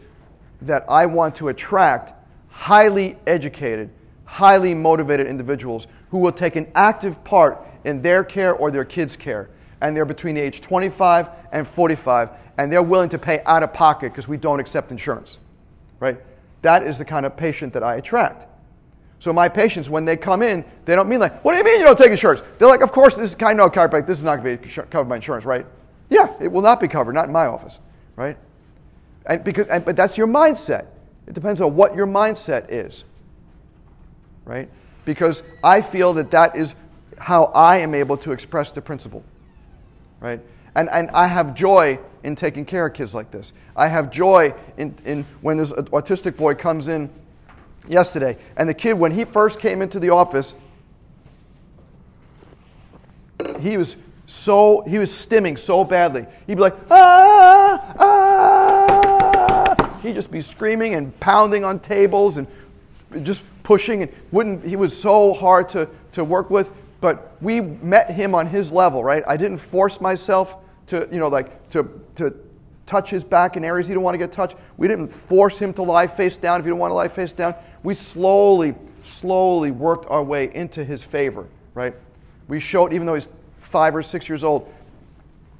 that 0.61 0.84
I 0.88 1.06
want 1.06 1.34
to 1.37 1.49
attract 1.49 2.22
highly 2.52 3.16
educated, 3.26 3.90
highly 4.25 4.75
motivated 4.75 5.26
individuals 5.26 5.88
who 6.11 6.18
will 6.18 6.32
take 6.32 6.54
an 6.54 6.71
active 6.75 7.25
part 7.25 7.66
in 7.85 8.02
their 8.02 8.23
care 8.23 8.54
or 8.54 8.71
their 8.71 8.85
kids' 8.85 9.16
care. 9.16 9.49
And 9.80 9.97
they're 9.97 10.04
between 10.04 10.37
the 10.37 10.40
age 10.40 10.61
25 10.61 11.28
and 11.50 11.66
45 11.66 12.30
and 12.59 12.71
they're 12.71 12.82
willing 12.82 13.09
to 13.09 13.18
pay 13.18 13.42
out 13.47 13.62
of 13.62 13.73
pocket 13.73 14.12
because 14.12 14.28
we 14.28 14.37
don't 14.37 14.61
accept 14.61 14.90
insurance, 14.90 15.38
right? 15.99 16.21
That 16.61 16.87
is 16.87 16.99
the 16.99 17.04
kind 17.04 17.26
of 17.26 17.37
patient 17.37 17.73
that 17.73 17.82
I 17.82 17.97
attract. 17.97 18.47
So 19.18 19.32
my 19.32 19.49
patients, 19.49 19.88
when 19.88 20.04
they 20.04 20.16
come 20.16 20.42
in, 20.42 20.64
they 20.85 20.94
don't 20.94 21.09
mean 21.09 21.21
like, 21.21 21.44
what 21.44 21.52
do 21.52 21.59
you 21.59 21.64
mean 21.64 21.78
you 21.78 21.85
don't 21.85 21.99
take 21.99 22.11
insurance? 22.11 22.42
They're 22.59 22.68
like, 22.68 22.82
of 22.82 22.92
course, 22.92 23.16
this 23.16 23.30
is 23.30 23.37
kind 23.37 23.61
of 23.61 23.73
chiropractic. 23.73 24.06
This 24.06 24.18
is 24.18 24.25
not 24.25 24.42
going 24.42 24.59
to 24.59 24.62
be 24.62 24.68
covered 24.68 25.09
by 25.09 25.16
insurance, 25.16 25.44
right? 25.44 25.64
Yeah, 26.11 26.35
it 26.40 26.52
will 26.52 26.62
not 26.62 26.80
be 26.80 26.88
covered, 26.88 27.14
not 27.14 27.26
in 27.26 27.32
my 27.32 27.47
office, 27.47 27.78
right? 28.16 28.37
And 29.26 29.42
because, 29.42 29.66
and, 29.68 29.85
but 29.85 29.97
that's 29.97 30.18
your 30.18 30.26
mindset. 30.26 30.87
It 31.26 31.35
depends 31.35 31.61
on 31.61 31.75
what 31.76 31.95
your 31.95 32.07
mindset 32.07 32.67
is, 32.69 33.05
right? 34.45 34.69
Because 35.05 35.43
I 35.62 35.83
feel 35.83 36.12
that 36.14 36.31
that 36.33 36.57
is 36.57 36.75
how 37.19 37.45
I 37.55 37.79
am 37.79 37.95
able 37.95 38.17
to 38.19 38.33
express 38.33 38.73
the 38.73 38.83
principle, 38.83 39.23
right? 40.21 40.41
And, 40.75 40.88
and 40.91 41.11
I 41.11 41.26
have 41.26 41.55
joy 41.55 41.99
in 42.25 42.35
taking 42.35 42.64
care 42.64 42.87
of 42.87 42.95
kids 42.95 43.14
like 43.14 43.31
this. 43.31 43.52
I 43.76 43.88
have 43.88 44.11
joy 44.11 44.55
in, 44.76 44.95
in 45.05 45.25
when 45.41 45.57
this 45.57 45.73
autistic 45.73 46.37
boy 46.37 46.55
comes 46.55 46.88
in 46.88 47.11
yesterday. 47.88 48.38
And 48.57 48.69
the 48.69 48.75
kid, 48.75 48.95
when 48.95 49.12
he 49.12 49.25
first 49.25 49.61
came 49.61 49.83
into 49.83 49.99
the 50.00 50.11
office, 50.11 50.55
he 53.61 53.76
was 53.76 53.97
so, 54.26 54.83
he 54.83 54.99
was 54.99 55.11
stimming 55.11 55.59
so 55.59 55.85
badly. 55.85 56.26
He'd 56.47 56.55
be 56.55 56.61
like, 56.61 56.76
ah, 56.91 57.95
ah. 57.99 58.12
He'd 60.02 60.14
just 60.14 60.30
be 60.30 60.40
screaming 60.40 60.94
and 60.94 61.18
pounding 61.21 61.64
on 61.64 61.78
tables 61.78 62.38
and 62.38 62.47
just 63.23 63.42
pushing 63.62 64.02
and 64.02 64.12
wouldn't, 64.30 64.64
he 64.64 64.76
was 64.76 64.99
so 64.99 65.32
hard 65.32 65.68
to, 65.71 65.88
to 66.12 66.25
work 66.25 66.50
with. 66.50 66.73
But 67.00 67.37
we 67.40 67.61
met 67.61 68.11
him 68.11 68.35
on 68.35 68.47
his 68.47 68.71
level, 68.71 69.02
right? 69.02 69.23
I 69.26 69.37
didn't 69.37 69.59
force 69.59 70.00
myself 70.00 70.56
to, 70.88 71.09
you 71.11 71.18
know, 71.18 71.28
like 71.28 71.71
to, 71.71 71.88
to 72.16 72.35
touch 72.87 73.11
his 73.11 73.25
back 73.25 73.56
in 73.56 73.64
areas 73.64 73.87
he 73.87 73.92
didn't 73.92 74.04
want 74.04 74.14
to 74.14 74.18
get 74.18 74.32
touched. 74.32 74.56
We 74.76 74.88
didn't 74.88 75.09
force 75.09 75.59
him 75.59 75.73
to 75.75 75.82
lie 75.82 76.06
face 76.06 76.37
down 76.37 76.61
if 76.61 76.64
he 76.64 76.71
didn't 76.71 76.80
want 76.80 76.90
to 76.90 76.94
lie 76.94 77.09
face 77.09 77.32
down. 77.32 77.54
We 77.82 77.94
slowly, 77.94 78.75
slowly 79.02 79.71
worked 79.71 80.09
our 80.11 80.23
way 80.23 80.54
into 80.54 80.85
his 80.85 81.02
favor, 81.02 81.47
right? 81.75 81.94
We 82.49 82.61
showed, 82.61 82.92
even 82.92 83.06
though 83.06 83.14
he's 83.14 83.28
five 83.59 83.97
or 83.97 84.02
six 84.02 84.28
years 84.28 84.44
old, 84.44 84.73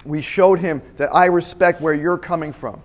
we 0.05 0.21
showed 0.21 0.59
him 0.59 0.83
that 0.97 1.15
I 1.15 1.27
respect 1.27 1.81
where 1.81 1.95
you're 1.95 2.19
coming 2.19 2.53
from. 2.53 2.83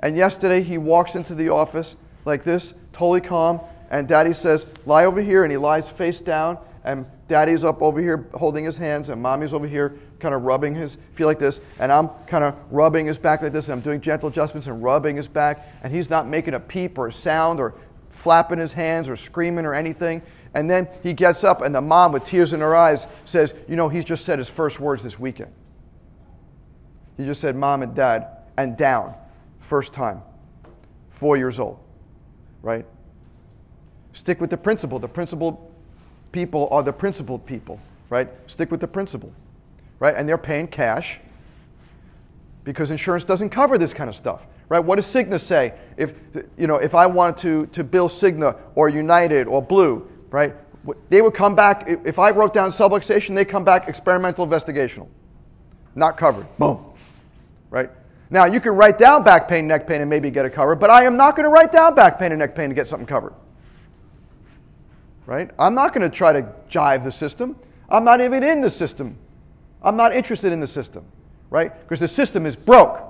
And 0.00 0.16
yesterday 0.16 0.62
he 0.62 0.78
walks 0.78 1.14
into 1.14 1.34
the 1.34 1.50
office 1.50 1.96
like 2.24 2.42
this, 2.42 2.74
totally 2.92 3.20
calm, 3.20 3.60
and 3.90 4.06
daddy 4.08 4.32
says, 4.32 4.66
lie 4.86 5.04
over 5.04 5.20
here, 5.20 5.42
and 5.44 5.50
he 5.50 5.58
lies 5.58 5.88
face 5.88 6.20
down, 6.20 6.58
and 6.84 7.06
daddy's 7.28 7.64
up 7.64 7.82
over 7.82 8.00
here 8.00 8.28
holding 8.34 8.64
his 8.64 8.76
hands, 8.76 9.10
and 9.10 9.20
mommy's 9.20 9.52
over 9.52 9.66
here 9.66 9.98
kind 10.18 10.34
of 10.34 10.42
rubbing 10.42 10.74
his, 10.74 10.96
feel 11.12 11.26
like 11.26 11.38
this, 11.38 11.60
and 11.78 11.90
I'm 11.90 12.08
kind 12.26 12.44
of 12.44 12.56
rubbing 12.70 13.06
his 13.06 13.18
back 13.18 13.42
like 13.42 13.52
this, 13.52 13.66
and 13.66 13.74
I'm 13.74 13.80
doing 13.80 14.00
gentle 14.00 14.28
adjustments 14.28 14.66
and 14.66 14.82
rubbing 14.82 15.16
his 15.16 15.28
back, 15.28 15.66
and 15.82 15.92
he's 15.92 16.08
not 16.08 16.26
making 16.28 16.54
a 16.54 16.60
peep 16.60 16.98
or 16.98 17.08
a 17.08 17.12
sound 17.12 17.60
or 17.60 17.74
flapping 18.10 18.58
his 18.58 18.72
hands 18.72 19.08
or 19.08 19.16
screaming 19.16 19.64
or 19.64 19.74
anything. 19.74 20.22
And 20.52 20.68
then 20.68 20.88
he 21.02 21.12
gets 21.12 21.44
up, 21.44 21.62
and 21.62 21.74
the 21.74 21.80
mom, 21.80 22.12
with 22.12 22.24
tears 22.24 22.52
in 22.52 22.60
her 22.60 22.74
eyes, 22.74 23.06
says, 23.24 23.54
You 23.68 23.76
know, 23.76 23.88
he's 23.88 24.04
just 24.04 24.24
said 24.24 24.38
his 24.38 24.48
first 24.48 24.80
words 24.80 25.02
this 25.02 25.18
weekend. 25.18 25.52
He 27.16 27.24
just 27.24 27.40
said, 27.40 27.54
Mom 27.54 27.82
and 27.82 27.94
Dad, 27.94 28.26
and 28.56 28.76
down, 28.76 29.14
first 29.60 29.92
time, 29.92 30.22
four 31.10 31.36
years 31.36 31.60
old, 31.60 31.78
right? 32.62 32.84
Stick 34.12 34.40
with 34.40 34.50
the 34.50 34.56
principle. 34.56 34.98
The 34.98 35.08
principle 35.08 35.70
people 36.32 36.68
are 36.70 36.82
the 36.82 36.92
principled 36.92 37.46
people, 37.46 37.80
right? 38.08 38.28
Stick 38.46 38.70
with 38.70 38.80
the 38.80 38.88
principle 38.88 39.32
right? 40.00 40.14
And 40.16 40.28
they're 40.28 40.38
paying 40.38 40.66
cash 40.66 41.20
because 42.64 42.90
insurance 42.90 43.22
doesn't 43.22 43.50
cover 43.50 43.78
this 43.78 43.94
kind 43.94 44.10
of 44.10 44.16
stuff, 44.16 44.46
right? 44.68 44.80
What 44.80 44.96
does 44.96 45.06
Cigna 45.06 45.38
say? 45.38 45.74
If, 45.96 46.14
you 46.58 46.66
know, 46.66 46.76
if 46.76 46.94
I 46.94 47.06
wanted 47.06 47.36
to, 47.42 47.66
to 47.66 47.84
bill 47.84 48.08
Cigna 48.08 48.58
or 48.74 48.88
United 48.88 49.46
or 49.46 49.62
Blue, 49.62 50.10
right? 50.30 50.54
They 51.10 51.22
would 51.22 51.34
come 51.34 51.54
back, 51.54 51.84
if 52.04 52.18
I 52.18 52.30
wrote 52.30 52.54
down 52.54 52.70
subluxation, 52.70 53.34
they 53.34 53.44
come 53.44 53.64
back 53.64 53.86
experimental 53.86 54.46
investigational. 54.46 55.08
Not 55.94 56.16
covered. 56.16 56.46
Boom. 56.58 56.84
Right? 57.68 57.90
Now, 58.30 58.44
you 58.44 58.60
can 58.60 58.72
write 58.72 58.96
down 58.96 59.24
back 59.24 59.48
pain, 59.48 59.66
neck 59.66 59.86
pain, 59.86 60.00
and 60.00 60.08
maybe 60.08 60.30
get 60.30 60.46
it 60.46 60.50
covered, 60.50 60.76
but 60.76 60.88
I 60.90 61.04
am 61.04 61.16
not 61.16 61.36
going 61.36 61.44
to 61.44 61.50
write 61.50 61.72
down 61.72 61.94
back 61.94 62.18
pain 62.18 62.32
and 62.32 62.38
neck 62.38 62.54
pain 62.54 62.68
to 62.68 62.74
get 62.74 62.88
something 62.88 63.06
covered. 63.06 63.34
Right? 65.26 65.50
I'm 65.58 65.74
not 65.74 65.92
going 65.92 66.08
to 66.08 66.14
try 66.14 66.32
to 66.32 66.42
jive 66.70 67.04
the 67.04 67.12
system. 67.12 67.56
I'm 67.88 68.04
not 68.04 68.20
even 68.20 68.42
in 68.42 68.60
the 68.60 68.70
system 68.70 69.16
I'm 69.82 69.96
not 69.96 70.14
interested 70.14 70.52
in 70.52 70.60
the 70.60 70.66
system, 70.66 71.04
right? 71.48 71.72
Because 71.80 72.00
the 72.00 72.08
system 72.08 72.46
is 72.46 72.56
broke. 72.56 73.00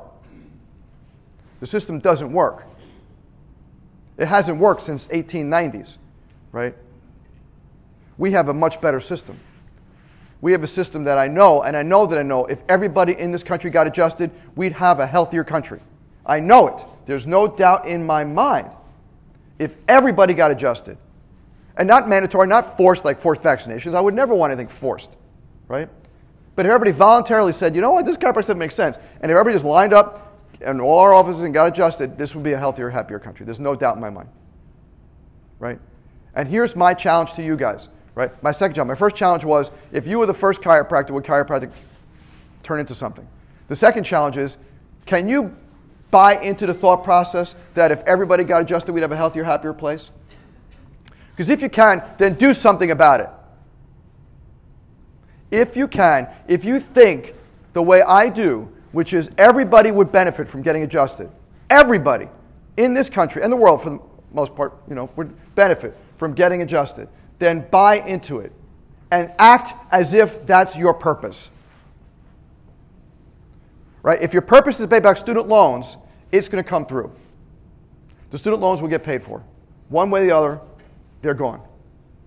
The 1.61 1.67
system 1.67 1.99
doesn't 1.99 2.33
work. 2.33 2.65
It 4.17 4.27
hasn't 4.27 4.59
worked 4.59 4.83
since 4.83 5.07
1890s, 5.09 5.97
right? 6.53 6.75
We 8.19 8.33
have 8.33 8.49
a 8.49 8.55
much 8.55 8.81
better 8.81 9.00
system. 9.00 9.39
We 10.40 10.52
have 10.52 10.62
a 10.62 10.66
system 10.66 11.04
that 11.04 11.18
I 11.18 11.28
know, 11.28 11.62
and 11.62 11.76
I 11.76 11.82
know 11.82 12.06
that 12.06 12.18
I 12.18 12.23
know 12.23 12.47
if 12.47 12.62
everybody 12.68 13.12
in 13.12 13.30
this 13.30 13.42
country 13.42 13.70
got 13.70 13.87
adjusted, 13.87 14.30
we'd 14.56 14.73
have 14.73 15.00
a 15.00 15.06
healthier 15.06 15.44
country. 15.44 15.80
I 16.25 16.40
know 16.40 16.68
it. 16.68 16.85
There's 17.06 17.26
no 17.26 17.47
doubt 17.47 17.87
in 17.87 18.04
my 18.04 18.25
mind. 18.25 18.70
If 19.59 19.75
everybody 19.88 20.32
got 20.32 20.50
adjusted, 20.50 20.97
and 21.76 21.87
not 21.87 22.09
mandatory, 22.09 22.47
not 22.47 22.76
forced 22.76 23.04
like 23.04 23.20
forced 23.20 23.42
vaccinations, 23.42 23.94
I 23.94 24.00
would 24.00 24.14
never 24.14 24.35
want 24.35 24.52
anything 24.52 24.68
forced, 24.68 25.11
right? 25.68 25.88
But 26.56 26.66
if 26.66 26.70
everybody 26.70 26.90
voluntarily 26.90 27.52
said, 27.52 27.75
you 27.75 27.80
know 27.80 27.92
what, 27.92 28.04
this 28.04 28.16
chiropractic 28.16 28.44
stuff 28.44 28.56
makes 28.56 28.75
sense, 28.75 28.99
and 29.20 29.30
if 29.30 29.37
everybody 29.37 29.54
just 29.54 29.64
lined 29.64 29.92
up 29.92 30.38
in 30.61 30.80
all 30.80 30.99
our 30.99 31.14
offices 31.14 31.42
and 31.42 31.54
got 31.54 31.68
adjusted, 31.68 32.18
this 32.18 32.35
would 32.35 32.44
be 32.44 32.52
a 32.52 32.59
healthier, 32.59 32.90
happier 32.90 33.18
country. 33.18 33.47
There's 33.47 33.61
no 33.61 33.75
doubt 33.75 33.94
in 33.94 34.00
my 34.00 34.11
mind. 34.11 34.28
Right? 35.59 35.78
And 36.35 36.49
here's 36.49 36.76
my 36.76 36.94
challenge 36.94 37.35
to 37.35 37.42
you 37.42 37.56
guys. 37.56 37.88
Right? 38.14 38.43
My 38.43 38.50
second 38.50 38.75
challenge. 38.75 38.88
My 38.88 38.95
first 38.95 39.17
challenge 39.17 39.45
was 39.45 39.71
if 39.93 40.07
you 40.07 40.19
were 40.19 40.26
the 40.26 40.35
first 40.35 40.61
chiropractor, 40.61 41.11
would 41.11 41.25
chiropractic 41.25 41.71
turn 42.62 42.81
into 42.81 42.95
something? 42.95 43.26
The 43.69 43.76
second 43.76 44.05
challenge 44.05 44.37
is 44.37 44.59
can 45.07 45.29
you 45.29 45.57
buy 46.11 46.40
into 46.40 46.67
the 46.67 46.75
thought 46.75 47.05
process 47.05 47.55
that 47.75 47.93
if 47.93 48.00
everybody 48.02 48.45
got 48.45 48.62
adjusted, 48.62 48.93
we'd 48.93 49.02
have 49.02 49.12
a 49.12 49.17
healthier, 49.17 49.45
happier 49.45 49.73
place? 49.73 50.11
Because 51.31 51.49
if 51.49 51.62
you 51.62 51.71
can, 51.71 52.02
then 52.19 52.35
do 52.35 52.52
something 52.52 52.90
about 52.90 53.21
it 53.21 53.31
if 55.50 55.76
you 55.76 55.88
can, 55.88 56.29
if 56.47 56.64
you 56.64 56.79
think 56.79 57.35
the 57.73 57.83
way 57.83 58.02
I 58.02 58.29
do, 58.29 58.69
which 58.93 59.12
is 59.12 59.31
everybody 59.38 59.90
would 59.90 60.11
benefit 60.12 60.49
from 60.49 60.62
getting 60.62 60.83
adjusted, 60.83 61.31
everybody 61.69 62.29
in 62.76 62.95
this 62.95 63.11
country 63.11 63.43
and 63.43 63.52
the 63.52 63.57
world, 63.57 63.83
for 63.83 63.90
the 63.90 64.00
most 64.33 64.55
part, 64.55 64.75
you 64.88 64.95
know, 64.95 65.11
would 65.17 65.33
benefit 65.55 65.97
from 66.17 66.35
getting 66.35 66.62
adjusted, 66.62 67.09
then 67.40 67.66
buy 67.70 67.97
into 67.97 68.38
it 68.38 68.52
and 69.11 69.32
act 69.38 69.75
as 69.90 70.14
if 70.14 70.47
that's 70.47 70.76
your 70.76 70.94
purpose. 70.94 71.50
Right? 74.04 74.23
If 74.23 74.32
your 74.32 74.42
purpose 74.42 74.76
is 74.76 74.85
to 74.85 74.88
pay 74.88 75.00
back 75.00 75.16
student 75.16 75.49
loans, 75.49 75.97
it's 76.30 76.49
going 76.49 76.62
to 76.62 76.68
come 76.68 76.87
through. 76.87 77.11
The 78.30 78.38
student 78.38 78.62
loans 78.62 78.80
will 78.80 78.88
get 78.88 79.02
paid 79.02 79.25
for. 79.25 79.42
One 79.88 80.11
way 80.11 80.20
or 80.20 80.26
the 80.26 80.37
other, 80.37 80.61
they're 81.23 81.35
gone 81.35 81.61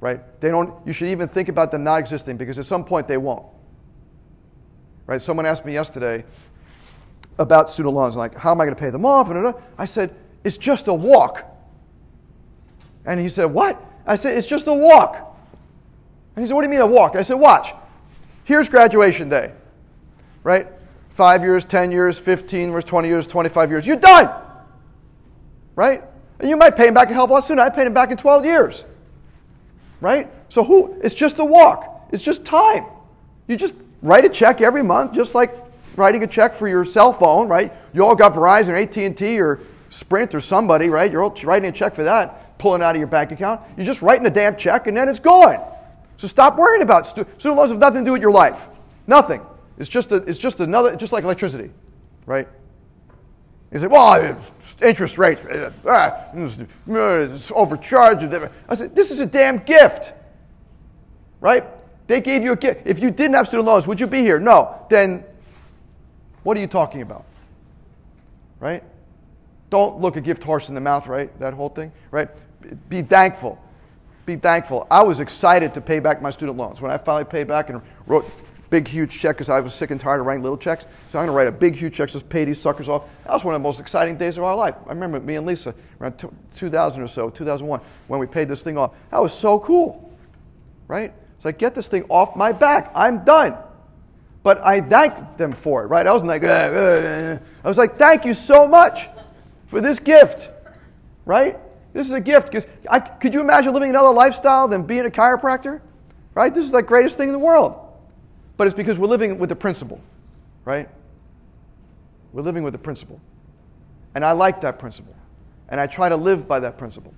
right? 0.03 0.19
They 0.41 0.49
don't, 0.49 0.85
you 0.85 0.91
should 0.91 1.07
even 1.07 1.29
think 1.29 1.47
about 1.47 1.71
them 1.71 1.85
not 1.85 1.97
existing 1.97 2.35
because 2.35 2.59
at 2.59 2.65
some 2.65 2.83
point 2.83 3.07
they 3.07 3.15
won't. 3.15 3.45
Right? 5.07 5.21
Someone 5.21 5.45
asked 5.45 5.63
me 5.63 5.71
yesterday 5.71 6.25
about 7.39 7.69
student 7.69 7.95
loans, 7.95 8.17
like, 8.17 8.35
how 8.35 8.51
am 8.51 8.59
I 8.59 8.65
going 8.65 8.75
to 8.75 8.79
pay 8.79 8.89
them 8.89 9.05
off? 9.05 9.29
And 9.29 9.53
I 9.77 9.85
said, 9.85 10.13
it's 10.43 10.57
just 10.57 10.89
a 10.89 10.93
walk. 10.93 11.45
And 13.05 13.17
he 13.17 13.29
said, 13.29 13.45
what? 13.45 13.81
I 14.05 14.15
said, 14.15 14.37
it's 14.37 14.47
just 14.47 14.67
a 14.67 14.73
walk. 14.73 15.33
And 16.35 16.43
he 16.43 16.47
said, 16.47 16.55
What 16.55 16.61
do 16.61 16.67
you 16.67 16.71
mean 16.71 16.81
a 16.81 16.87
walk? 16.87 17.15
I 17.15 17.23
said, 17.23 17.35
Watch. 17.35 17.73
Here's 18.43 18.67
graduation 18.67 19.29
day, 19.29 19.53
right? 20.43 20.67
Five 21.11 21.43
years, 21.43 21.63
10 21.63 21.91
years, 21.91 22.17
15 22.17 22.71
years, 22.71 22.83
20 22.83 23.07
years, 23.07 23.27
25 23.27 23.69
years. 23.69 23.87
You're 23.87 23.95
done, 23.95 24.29
right? 25.75 26.03
And 26.39 26.49
you 26.49 26.57
might 26.57 26.75
pay 26.75 26.87
him 26.87 26.93
back 26.93 27.09
a 27.09 27.13
hell 27.13 27.25
of 27.25 27.29
a 27.29 27.33
lot 27.33 27.45
sooner. 27.45 27.61
I 27.61 27.69
paid 27.69 27.87
him 27.87 27.93
back 27.93 28.11
in 28.11 28.17
12 28.17 28.45
years, 28.45 28.83
right? 30.01 30.29
So 30.49 30.63
who? 30.63 30.99
It's 31.01 31.15
just 31.15 31.37
a 31.39 31.45
walk. 31.45 32.09
It's 32.11 32.23
just 32.23 32.43
time. 32.43 32.85
You 33.47 33.55
just 33.55 33.75
write 34.01 34.25
a 34.25 34.29
check 34.29 34.59
every 34.59 34.83
month, 34.83 35.13
just 35.13 35.35
like 35.35 35.55
writing 35.95 36.23
a 36.23 36.27
check 36.27 36.53
for 36.53 36.67
your 36.67 36.83
cell 36.83 37.13
phone, 37.13 37.47
right? 37.47 37.71
You 37.93 38.05
all 38.05 38.15
got 38.15 38.33
Verizon 38.33 38.69
or 38.69 38.75
AT&T 38.75 39.39
or 39.39 39.61
Sprint 39.89 40.33
or 40.33 40.41
somebody, 40.41 40.89
right? 40.89 41.11
You're 41.11 41.23
all 41.23 41.35
writing 41.43 41.69
a 41.69 41.71
check 41.71 41.95
for 41.95 42.03
that, 42.03 42.42
pulling 42.63 42.81
out 42.81 42.95
of 42.95 42.97
your 42.97 43.07
bank 43.07 43.29
account. 43.33 43.59
You're 43.75 43.85
just 43.85 44.01
writing 44.01 44.25
a 44.25 44.29
damn 44.29 44.55
check 44.55 44.87
and 44.87 44.95
then 44.95 45.09
it's 45.09 45.19
gone. 45.19 45.61
So 46.15 46.29
stop 46.29 46.55
worrying 46.55 46.81
about 46.81 47.05
stu- 47.05 47.25
student 47.37 47.57
loans 47.57 47.71
have 47.71 47.79
nothing 47.79 48.03
to 48.03 48.05
do 48.05 48.13
with 48.13 48.21
your 48.21 48.31
life. 48.31 48.69
Nothing. 49.05 49.41
It's 49.77 49.89
just, 49.89 50.13
a, 50.13 50.15
it's 50.15 50.39
just 50.39 50.61
another, 50.61 50.95
just 50.95 51.11
like 51.11 51.25
electricity, 51.25 51.71
right? 52.25 52.47
You 53.73 53.79
say, 53.79 53.87
well, 53.87 54.37
interest 54.81 55.17
rates, 55.17 55.43
uh, 55.43 55.73
ah, 55.85 56.27
it's 56.33 57.51
overcharged. 57.53 58.33
I 58.69 58.75
said, 58.75 58.95
this 58.95 59.11
is 59.11 59.19
a 59.19 59.25
damn 59.25 59.57
gift, 59.57 60.13
right? 61.41 61.65
They 62.07 62.21
gave 62.21 62.43
you 62.43 62.53
a 62.53 62.55
gift. 62.55 62.83
If 62.85 63.01
you 63.01 63.11
didn't 63.11 63.35
have 63.35 63.47
student 63.47 63.67
loans, 63.67 63.87
would 63.87 63.99
you 63.99 64.07
be 64.07 64.21
here? 64.21 64.39
No. 64.39 64.85
Then 64.89 65.25
what 66.43 66.55
are 66.55 66.61
you 66.61 66.67
talking 66.67 67.01
about? 67.01 67.25
Right? 68.61 68.83
Don't 69.73 69.99
look 69.99 70.17
a 70.17 70.21
gift 70.21 70.43
horse 70.43 70.69
in 70.69 70.75
the 70.75 70.81
mouth, 70.81 71.07
right? 71.07 71.35
That 71.39 71.55
whole 71.55 71.69
thing, 71.69 71.91
right? 72.11 72.29
Be 72.89 73.01
thankful. 73.01 73.59
Be 74.23 74.35
thankful. 74.35 74.85
I 74.91 75.01
was 75.01 75.19
excited 75.19 75.73
to 75.73 75.81
pay 75.81 75.97
back 75.97 76.21
my 76.21 76.29
student 76.29 76.59
loans. 76.59 76.79
When 76.79 76.91
I 76.91 76.99
finally 76.99 77.25
paid 77.25 77.47
back 77.47 77.71
and 77.71 77.81
wrote 78.05 78.23
big, 78.69 78.87
huge 78.87 79.19
check 79.19 79.35
because 79.35 79.49
I 79.49 79.59
was 79.61 79.73
sick 79.73 79.89
and 79.89 79.99
tired 79.99 80.19
of 80.19 80.27
writing 80.27 80.43
little 80.43 80.59
checks. 80.59 80.85
So 81.07 81.17
I'm 81.17 81.25
going 81.25 81.33
to 81.33 81.37
write 81.37 81.47
a 81.47 81.51
big, 81.51 81.73
huge 81.73 81.95
check, 81.95 82.09
just 82.09 82.29
pay 82.29 82.45
these 82.45 82.61
suckers 82.61 82.87
off. 82.87 83.05
That 83.23 83.33
was 83.33 83.43
one 83.43 83.55
of 83.55 83.61
the 83.61 83.63
most 83.63 83.79
exciting 83.79 84.15
days 84.15 84.37
of 84.37 84.43
our 84.43 84.55
life. 84.55 84.75
I 84.85 84.89
remember 84.89 85.19
me 85.19 85.37
and 85.37 85.47
Lisa 85.47 85.73
around 85.99 86.23
2000 86.53 87.01
or 87.01 87.07
so, 87.07 87.31
2001, 87.31 87.81
when 88.09 88.19
we 88.19 88.27
paid 88.27 88.49
this 88.49 88.61
thing 88.61 88.77
off. 88.77 88.91
That 89.09 89.23
was 89.23 89.33
so 89.33 89.57
cool, 89.57 90.13
right? 90.87 91.11
It's 91.35 91.45
like, 91.45 91.57
get 91.57 91.73
this 91.73 91.87
thing 91.87 92.03
off 92.09 92.35
my 92.35 92.51
back. 92.51 92.91
I'm 92.93 93.25
done. 93.25 93.57
But 94.43 94.63
I 94.63 94.81
thanked 94.81 95.39
them 95.39 95.51
for 95.51 95.83
it, 95.83 95.87
right? 95.87 96.05
I 96.05 96.13
wasn't 96.13 96.29
like, 96.29 96.43
uh, 96.43 96.47
uh, 96.47 97.39
I 97.63 97.67
was 97.67 97.79
like, 97.79 97.97
thank 97.97 98.23
you 98.23 98.35
so 98.35 98.67
much 98.67 99.09
for 99.73 99.81
this 99.81 99.97
gift, 99.97 100.51
right? 101.25 101.57
This 101.93 102.05
is 102.05 102.13
a 102.13 102.21
gift. 102.21 102.51
Because 102.51 102.67
could 103.19 103.33
you 103.33 103.41
imagine 103.41 103.73
living 103.73 103.89
another 103.89 104.13
lifestyle 104.13 104.67
than 104.67 104.83
being 104.83 105.07
a 105.07 105.09
chiropractor? 105.09 105.81
Right? 106.35 106.53
This 106.53 106.63
is 106.63 106.71
the 106.71 106.83
greatest 106.83 107.17
thing 107.17 107.29
in 107.29 107.33
the 107.33 107.39
world. 107.39 107.79
But 108.55 108.67
it's 108.67 108.75
because 108.75 108.99
we're 108.99 109.07
living 109.07 109.39
with 109.39 109.49
the 109.49 109.55
principle, 109.55 109.99
right? 110.63 110.87
We're 112.33 112.43
living 112.43 112.61
with 112.61 112.73
the 112.73 112.77
principle. 112.77 113.19
And 114.13 114.23
I 114.23 114.33
like 114.33 114.61
that 114.61 114.77
principle. 114.77 115.15
And 115.69 115.81
I 115.81 115.87
try 115.87 116.07
to 116.07 116.17
live 116.17 116.47
by 116.47 116.59
that 116.59 116.77
principle. 116.77 117.13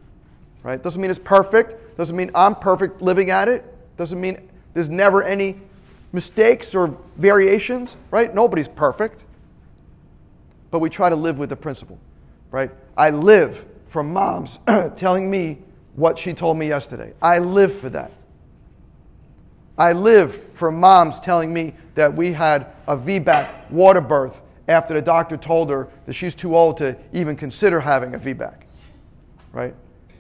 Right? 0.63 0.81
Doesn't 0.81 1.01
mean 1.01 1.12
it's 1.12 1.19
perfect. 1.19 1.97
Doesn't 1.97 2.15
mean 2.15 2.31
I'm 2.33 2.55
perfect 2.55 3.01
living 3.01 3.31
at 3.31 3.50
it. 3.50 3.65
Doesn't 3.97 4.19
mean 4.19 4.50
there's 4.74 4.88
never 4.88 5.21
any 5.24 5.59
mistakes 6.13 6.74
or 6.74 6.97
variations, 7.17 7.97
right? 8.12 8.33
Nobody's 8.33 8.69
perfect. 8.69 9.25
But 10.71 10.79
we 10.79 10.89
try 10.89 11.09
to 11.09 11.17
live 11.17 11.38
with 11.38 11.50
the 11.50 11.57
principle, 11.57 12.00
right? 12.55 12.71
I 12.95 13.09
live 13.09 13.65
from 13.89 14.13
moms 14.13 14.59
telling 14.95 15.29
me 15.29 15.57
what 15.95 16.17
she 16.17 16.31
told 16.31 16.55
me 16.55 16.69
yesterday. 16.69 17.12
I 17.21 17.39
live 17.39 17.74
for 17.74 17.89
that. 17.89 18.13
I 19.77 19.91
live 19.91 20.41
for 20.53 20.71
moms 20.71 21.19
telling 21.19 21.53
me 21.53 21.74
that 21.95 22.15
we 22.15 22.31
had 22.31 22.67
a 22.88 22.95
VBAC 22.95 23.71
water 23.71 24.00
birth 24.00 24.39
after 24.69 24.93
the 24.93 25.01
doctor 25.01 25.36
told 25.36 25.69
her 25.69 25.89
that 26.06 26.13
she's 26.13 26.34
too 26.34 26.56
old 26.56 26.77
to 26.77 26.95
even 27.12 27.36
consider 27.36 27.82
having 27.82 28.15
a 28.15 28.19
VBAC. 28.19 28.56
Right? 29.51 29.75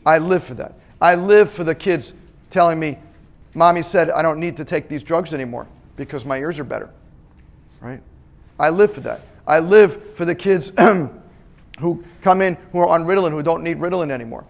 I 0.05 0.17
live 0.17 0.43
for 0.43 0.55
that. 0.55 0.73
I 0.99 1.15
live 1.15 1.49
for 1.49 1.63
the 1.63 1.73
kids 1.73 2.15
telling 2.49 2.77
me, 2.77 2.99
Mommy 3.53 3.81
said 3.81 4.09
I 4.09 4.21
don't 4.21 4.41
need 4.41 4.57
to 4.57 4.65
take 4.65 4.89
these 4.89 5.03
drugs 5.03 5.33
anymore 5.33 5.67
because 5.95 6.25
my 6.25 6.37
ears 6.37 6.59
are 6.59 6.65
better. 6.65 6.89
Right? 7.79 8.01
I 8.59 8.71
live 8.71 8.91
for 8.91 9.01
that. 9.01 9.21
I 9.47 9.59
live 9.59 10.15
for 10.15 10.25
the 10.25 10.35
kids 10.35 10.73
who 11.79 12.03
come 12.21 12.41
in 12.41 12.55
who 12.71 12.79
are 12.79 12.87
on 12.87 13.05
Ritalin 13.05 13.31
who 13.31 13.43
don't 13.43 13.63
need 13.63 13.77
Ritalin 13.77 14.11
anymore 14.11 14.45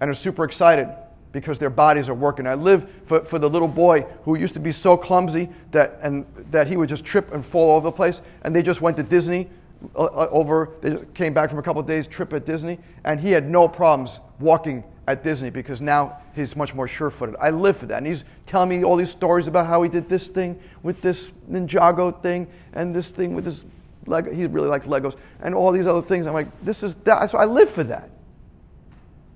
and 0.00 0.10
are 0.10 0.14
super 0.14 0.44
excited 0.44 0.88
because 1.34 1.58
their 1.58 1.70
bodies 1.70 2.08
are 2.08 2.14
working. 2.14 2.46
I 2.46 2.54
live 2.54 2.88
for, 3.06 3.24
for 3.24 3.38
the 3.40 3.50
little 3.50 3.68
boy 3.68 4.02
who 4.22 4.38
used 4.38 4.54
to 4.54 4.60
be 4.60 4.70
so 4.70 4.96
clumsy 4.96 5.48
that, 5.72 5.98
and, 6.00 6.24
that 6.52 6.68
he 6.68 6.76
would 6.76 6.88
just 6.88 7.04
trip 7.04 7.34
and 7.34 7.44
fall 7.44 7.70
all 7.70 7.76
over 7.78 7.88
the 7.88 7.92
place. 7.92 8.22
And 8.42 8.54
they 8.54 8.62
just 8.62 8.80
went 8.80 8.96
to 8.98 9.02
Disney 9.02 9.50
uh, 9.96 10.04
uh 10.04 10.28
over, 10.30 10.70
they 10.80 10.96
came 11.12 11.34
back 11.34 11.50
from 11.50 11.58
a 11.58 11.62
couple 11.62 11.80
of 11.80 11.86
days 11.86 12.06
trip 12.06 12.32
at 12.32 12.46
Disney, 12.46 12.78
and 13.04 13.20
he 13.20 13.32
had 13.32 13.50
no 13.50 13.68
problems 13.68 14.20
walking 14.38 14.84
at 15.06 15.22
Disney 15.22 15.50
because 15.50 15.80
now 15.80 16.18
he's 16.34 16.56
much 16.56 16.74
more 16.74 16.88
sure 16.88 17.10
footed. 17.10 17.36
I 17.40 17.50
live 17.50 17.76
for 17.76 17.86
that. 17.86 17.98
And 17.98 18.06
he's 18.06 18.24
telling 18.46 18.68
me 18.68 18.84
all 18.84 18.96
these 18.96 19.10
stories 19.10 19.48
about 19.48 19.66
how 19.66 19.82
he 19.82 19.88
did 19.88 20.08
this 20.08 20.28
thing 20.28 20.58
with 20.82 21.02
this 21.02 21.32
Ninjago 21.50 22.22
thing 22.22 22.46
and 22.72 22.94
this 22.94 23.10
thing 23.10 23.34
with 23.34 23.44
this 23.44 23.64
Lego. 24.06 24.32
He 24.32 24.46
really 24.46 24.68
likes 24.68 24.86
Legos 24.86 25.16
and 25.40 25.54
all 25.54 25.72
these 25.72 25.86
other 25.86 26.02
things. 26.02 26.26
I'm 26.26 26.32
like, 26.34 26.48
this 26.64 26.82
is 26.82 26.94
that. 26.96 27.30
So 27.30 27.38
I 27.38 27.44
live 27.44 27.70
for 27.70 27.84
that. 27.84 28.10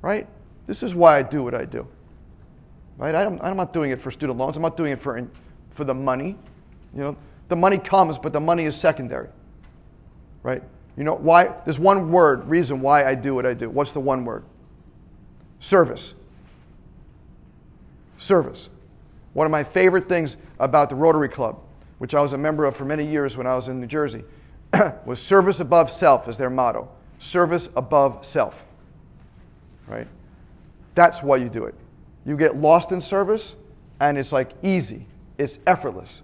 Right? 0.03 0.27
This 0.67 0.83
is 0.83 0.95
why 0.95 1.19
I 1.19 1.23
do 1.23 1.43
what 1.43 1.55
I 1.55 1.65
do. 1.65 1.87
Right? 2.97 3.15
I 3.15 3.23
am 3.23 3.57
not 3.57 3.73
doing 3.73 3.91
it 3.91 4.01
for 4.01 4.11
student 4.11 4.39
loans. 4.39 4.57
I'm 4.57 4.63
not 4.63 4.77
doing 4.77 4.93
it 4.93 5.01
for, 5.01 5.29
for 5.71 5.85
the 5.85 5.95
money. 5.95 6.37
You 6.95 7.03
know, 7.03 7.17
the 7.49 7.57
money 7.57 7.79
comes, 7.79 8.19
but 8.19 8.33
the 8.33 8.41
money 8.41 8.65
is 8.65 8.77
secondary. 8.77 9.29
Right? 10.43 10.63
You 10.97 11.05
know, 11.05 11.15
why? 11.15 11.55
There's 11.65 11.79
one 11.79 12.11
word, 12.11 12.49
reason 12.49 12.81
why 12.81 13.05
I 13.05 13.15
do 13.15 13.35
what 13.35 13.47
I 13.47 13.55
do. 13.55 13.71
What's 13.71 13.93
the 13.93 14.01
one 14.01 14.25
word? 14.25 14.45
Service. 15.61 16.15
Service. 18.17 18.69
One 19.33 19.47
of 19.47 19.51
my 19.53 19.63
favorite 19.63 20.09
things 20.09 20.37
about 20.59 20.89
the 20.89 20.97
Rotary 20.97 21.29
Club, 21.29 21.61
which 21.99 22.15
I 22.15 22.21
was 22.21 22.33
a 22.33 22.39
member 22.39 22.65
of 22.65 22.77
for 22.77 22.85
many 22.85 23.07
years 23.07 23.37
when 23.37 23.47
I 23.47 23.55
was 23.55 23.69
in 23.69 23.81
New 23.81 23.87
Jersey, 23.87 24.25
was 25.07 25.21
service 25.21 25.61
above 25.61 25.91
self 25.91 26.29
as 26.29 26.39
their 26.39 26.51
motto. 26.51 26.89
Service 27.19 27.69
above 27.77 28.25
self. 28.25 28.65
Right? 29.87 30.07
That's 30.95 31.23
why 31.23 31.37
you 31.37 31.49
do 31.49 31.65
it. 31.65 31.75
You 32.25 32.37
get 32.37 32.57
lost 32.57 32.93
in 32.93 33.01
service, 33.01 33.57
and 34.01 34.19
it's 34.19 34.33
like 34.33 34.51
easy, 34.63 35.07
it's 35.39 35.59
effortless. 35.67 36.23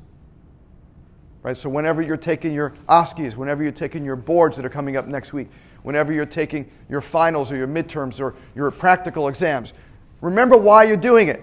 Right? 1.43 1.57
So, 1.57 1.69
whenever 1.69 2.03
you're 2.03 2.17
taking 2.17 2.53
your 2.53 2.73
OSCEs, 2.89 3.37
whenever 3.37 3.63
you're 3.63 3.73
taking 3.73 4.05
your 4.05 4.17
boards 4.17 4.57
that 4.57 4.67
are 4.67 4.71
coming 4.71 4.97
up 4.97 5.07
next 5.07 5.33
week, 5.33 5.49
whenever 5.83 6.13
you're 6.13 6.27
taking 6.27 6.71
your 6.89 7.01
finals 7.01 7.53
or 7.53 7.57
your 7.57 7.69
midterms 7.69 8.21
or 8.21 8.35
your 8.55 8.71
practical 8.71 9.29
exams, 9.29 9.73
remember 10.21 10.57
why 10.57 10.85
you're 10.85 10.97
doing 10.97 11.29
it. 11.29 11.43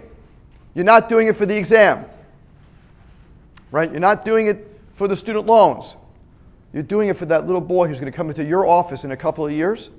You're 0.73 0.85
not 0.85 1.09
doing 1.09 1.27
it 1.27 1.35
for 1.35 1.45
the 1.45 1.55
exam, 1.55 2.05
right? 3.71 3.91
You're 3.91 3.99
not 3.99 4.25
doing 4.25 4.47
it 4.47 4.79
for 4.93 5.07
the 5.07 5.15
student 5.15 5.45
loans. 5.45 5.95
You're 6.73 6.83
doing 6.83 7.09
it 7.09 7.17
for 7.17 7.25
that 7.25 7.45
little 7.45 7.61
boy 7.61 7.87
who's 7.87 7.99
going 7.99 8.11
to 8.11 8.15
come 8.15 8.29
into 8.29 8.43
your 8.43 8.65
office 8.65 9.03
in 9.03 9.11
a 9.11 9.17
couple 9.17 9.45
of 9.45 9.51
years, 9.51 9.89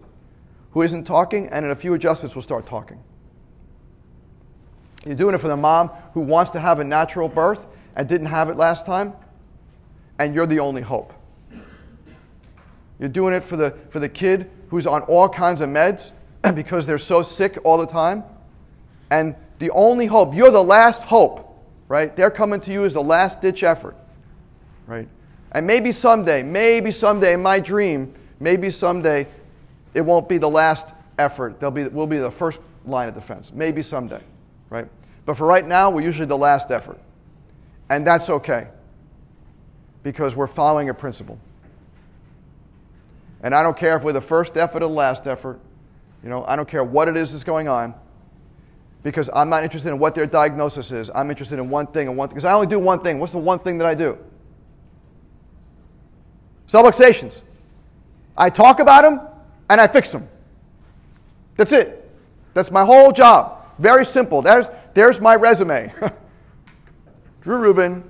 who 0.71 0.83
isn't 0.83 1.05
talking, 1.05 1.49
and 1.49 1.65
in 1.65 1.71
a 1.71 1.77
few 1.77 1.95
adjustments 1.95 2.35
will 2.35 2.43
start 2.43 2.65
talking. 2.67 2.99
You're 5.05 5.17
doing 5.17 5.35
it 5.35 5.39
for 5.39 5.49
the 5.49 5.57
mom 5.57 5.89
who 6.15 6.21
wants 6.21 6.53
to 6.53 6.61
have 6.61 6.81
a 6.81 6.85
natural 6.85 7.29
birth 7.29 7.67
and 7.95 8.09
didn't 8.09 8.29
have 8.29 8.49
it 8.49 8.57
last 8.57 8.87
time, 8.87 9.13
and 10.19 10.35
you're 10.35 10.47
the 10.47 10.61
only 10.61 10.83
hope. 10.83 11.13
You're 12.99 13.09
doing 13.09 13.35
it 13.35 13.43
for 13.43 13.57
the, 13.57 13.77
for 13.91 13.99
the 13.99 14.09
kid 14.09 14.49
who's 14.69 14.87
on 14.87 15.03
all 15.03 15.29
kinds 15.29 15.61
of 15.61 15.69
meds 15.69 16.13
because 16.55 16.87
they're 16.87 16.99
so 16.99 17.23
sick 17.23 17.59
all 17.65 17.77
the 17.77 17.87
time, 17.87 18.25
and 19.11 19.35
the 19.59 19.71
only 19.71 20.07
hope, 20.07 20.35
you're 20.35 20.51
the 20.51 20.63
last 20.63 21.03
hope, 21.03 21.63
right? 21.89 22.17
They're 22.17 22.31
coming 22.31 22.61
to 22.63 22.73
you 22.73 22.85
as 22.85 22.95
the 22.95 23.03
last 23.03 23.43
ditch 23.43 23.63
effort, 23.63 23.97
right? 24.87 25.09
And 25.53 25.67
maybe 25.67 25.93
someday, 25.93 26.43
maybe 26.43 26.91
someday, 26.91 27.35
in 27.35 27.43
my 27.43 27.61
dream, 27.61 28.13
maybe 28.41 28.71
someday 28.71 29.27
it 29.95 30.01
won't 30.01 30.29
be 30.29 30.39
the 30.39 30.49
last 30.49 30.93
effort. 31.19 31.61
They'll 31.61 31.71
be, 31.71 31.85
we'll 31.85 32.07
be 32.07 32.19
the 32.19 32.31
first 32.31 32.59
line 32.85 33.09
of 33.09 33.15
defense. 33.15 33.53
Maybe 33.53 33.83
someday 33.83 34.23
right? 34.73 34.89
But 35.27 35.37
for 35.37 35.47
right 35.47 35.67
now, 35.67 35.91
we're 35.91 36.01
usually 36.01 36.27
the 36.27 36.39
last 36.39 36.71
effort. 36.71 36.99
And 37.91 38.07
that's 38.07 38.31
okay 38.31 38.69
because 40.03 40.35
we're 40.35 40.47
following 40.47 40.89
a 40.89 40.95
principle. 40.95 41.39
And 43.43 43.55
I 43.55 43.63
don't 43.63 43.77
care 43.77 43.97
if 43.97 44.03
we're 44.03 44.15
the 44.15 44.21
first 44.21 44.57
effort 44.57 44.79
or 44.79 44.89
the 44.89 44.95
last 44.95 45.27
effort. 45.27 45.61
You 46.25 46.31
know, 46.31 46.45
I 46.49 46.57
don't 46.57 46.67
care 46.67 46.83
what 46.83 47.07
it 47.07 47.17
is 47.17 47.33
that's 47.33 47.45
going 47.45 47.69
on 47.69 47.95
because 49.03 49.29
I'm 49.35 49.51
not 49.51 49.63
interested 49.63 49.91
in 49.91 49.99
what 49.99 50.15
their 50.15 50.27
diagnosis 50.27 50.91
is. 50.91 51.11
I'm 51.15 51.29
interested 51.29 51.59
in 51.59 51.69
one 51.69 51.89
thing 51.89 52.09
and 52.09 52.17
one 52.17 52.29
thing. 52.29 52.35
Because 52.35 52.47
I 52.47 52.53
only 52.53 52.69
do 52.69 52.79
one 52.79 53.01
thing. 53.01 53.19
What's 53.19 53.33
the 53.33 53.39
one 53.39 53.59
thing 53.59 53.79
that 53.79 53.87
I 53.87 53.95
do? 53.95 54.17
Subluxations. 56.73 57.43
I 58.35 58.49
talk 58.49 58.81
about 58.81 59.03
them 59.03 59.21
and 59.69 59.79
I 59.79 59.87
fix 59.87 60.11
them. 60.11 60.27
That's 61.59 61.71
it. 61.71 62.11
That's 62.55 62.71
my 62.71 62.83
whole 62.83 63.13
job. 63.13 63.67
Very 63.79 64.07
simple. 64.07 64.41
There's, 64.41 64.69
there's 64.95 65.21
my 65.21 65.35
resume. 65.35 65.93
Drew 67.43 67.59
Rubin 67.59 68.03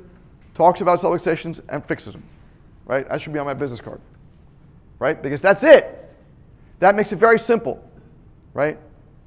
talks 0.55 0.81
about 0.81 1.01
subluxations 1.01 1.61
and 1.68 1.85
fixes 1.85 2.12
them. 2.12 2.22
Right? 2.87 3.09
That 3.09 3.20
should 3.20 3.33
be 3.33 3.40
on 3.40 3.46
my 3.46 3.55
business 3.55 3.81
card. 3.81 4.01
Right? 5.01 5.20
Because 5.20 5.42
that's 5.42 5.64
it. 5.64 6.14
That 6.79 6.94
makes 6.94 7.11
it 7.11 7.16
very 7.16 7.40
simple. 7.40 7.83
Right? 8.55 8.79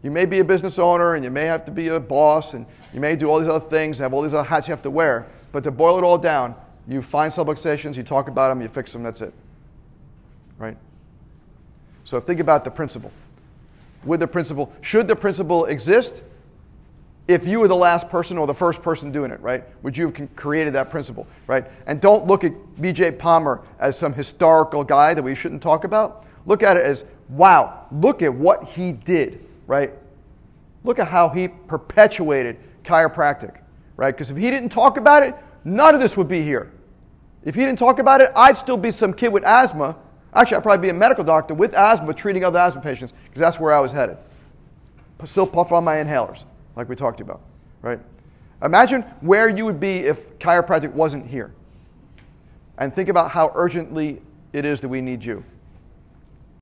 You 0.02 0.12
may 0.12 0.26
be 0.26 0.40
a 0.40 0.46
business 0.46 0.80
owner 0.80 1.16
and 1.16 1.26
you 1.26 1.32
may 1.32 1.46
have 1.46 1.66
to 1.66 1.72
be 1.72 1.90
a 1.90 2.00
boss 2.00 2.54
and 2.54 2.66
you 2.94 3.02
may 3.02 3.18
do 3.18 3.30
all 3.30 3.40
these 3.40 3.50
other 3.50 3.66
things 3.66 4.00
and 4.00 4.06
have 4.06 4.14
all 4.14 4.22
these 4.22 4.34
other 4.34 4.48
hats 4.48 4.70
you 4.70 4.72
have 4.72 4.84
to 4.84 4.92
wear. 4.92 5.28
But 5.52 5.66
to 5.66 5.72
boil 5.72 5.98
it 5.98 6.06
all 6.06 6.18
down, 6.18 6.56
you 6.88 7.02
find 7.02 7.32
subluxations, 7.32 7.96
you 7.96 8.04
talk 8.04 8.28
about 8.28 8.50
them, 8.50 8.62
you 8.62 8.68
fix 8.68 8.94
them, 8.94 9.04
that's 9.04 9.22
it. 9.22 9.34
Right? 10.58 10.78
So 12.04 12.20
think 12.20 12.40
about 12.40 12.64
the 12.64 12.72
principle. 12.72 13.12
Would 14.04 14.20
the 14.20 14.28
principle, 14.28 14.72
should 14.82 15.08
the 15.08 15.16
principle 15.16 15.66
exist? 15.66 16.22
If 17.28 17.48
you 17.48 17.60
were 17.60 17.68
the 17.68 17.76
last 17.76 18.08
person 18.10 18.38
or 18.38 18.46
the 18.46 18.54
first 18.54 18.84
person 18.84 19.12
doing 19.12 19.32
it, 19.32 19.40
right? 19.42 19.64
Would 19.82 19.98
you 19.98 20.12
have 20.12 20.36
created 20.36 20.74
that 20.74 20.92
principle, 20.92 21.26
right? 21.48 21.66
And 21.88 22.00
don't 22.00 22.28
look 22.28 22.44
at 22.44 22.54
B.J. 22.80 23.14
Palmer 23.14 23.62
as 23.80 23.98
some 23.98 24.14
historical 24.14 24.84
guy 24.84 25.16
that 25.16 25.24
we 25.24 25.34
shouldn't 25.34 25.64
talk 25.64 25.86
about. 25.86 26.26
Look 26.46 26.62
at 26.62 26.78
it 26.78 26.86
as, 26.86 27.04
wow, 27.30 27.88
look 27.92 28.22
at 28.22 28.32
what 28.32 28.64
he 28.66 28.92
did, 28.92 29.44
right? 29.66 29.92
Look 30.84 31.00
at 31.00 31.08
how 31.08 31.30
he 31.30 31.48
perpetuated 31.48 32.58
chiropractic, 32.84 33.58
right? 33.98 34.14
Because 34.14 34.30
if 34.30 34.38
he 34.38 34.52
didn't 34.52 34.70
talk 34.70 34.98
about 34.98 35.24
it, 35.24 35.36
none 35.66 35.94
of 35.94 36.00
this 36.00 36.16
would 36.16 36.30
be 36.30 36.42
here. 36.42 36.72
If 37.44 37.56
he 37.56 37.62
didn't 37.62 37.80
talk 37.80 38.00
about 38.00 38.22
it, 38.22 38.32
I'd 38.36 38.56
still 38.56 38.78
be 38.78 38.92
some 38.92 39.14
kid 39.14 39.30
with 39.30 39.44
asthma. 39.44 39.98
Actually, 40.34 40.58
I'd 40.58 40.64
probably 40.64 40.82
be 40.82 40.90
a 40.90 40.94
medical 40.94 41.24
doctor 41.24 41.54
with 41.54 41.74
asthma 41.74 42.14
treating 42.14 42.46
other 42.46 42.60
asthma 42.60 42.82
patients 42.82 43.14
because 43.26 43.40
that's 43.40 43.60
where 43.60 43.74
I 43.74 43.80
was 43.80 43.92
headed. 43.92 44.18
Still 45.24 45.48
puff 45.48 45.72
on 45.72 45.84
my 45.84 45.96
inhalers, 45.96 46.46
like 46.76 46.88
we 46.88 46.96
talked 46.96 47.20
about, 47.20 47.42
right? 47.82 48.00
Imagine 48.62 49.02
where 49.22 49.50
you 49.50 49.66
would 49.66 49.80
be 49.80 49.98
if 49.98 50.38
chiropractic 50.38 50.92
wasn't 50.94 51.26
here. 51.26 51.52
And 52.78 52.94
think 52.94 53.10
about 53.10 53.32
how 53.32 53.52
urgently 53.56 54.22
it 54.54 54.66
is 54.66 54.82
that 54.82 54.88
we 54.88 55.02
need 55.02 55.24
you. 55.24 55.44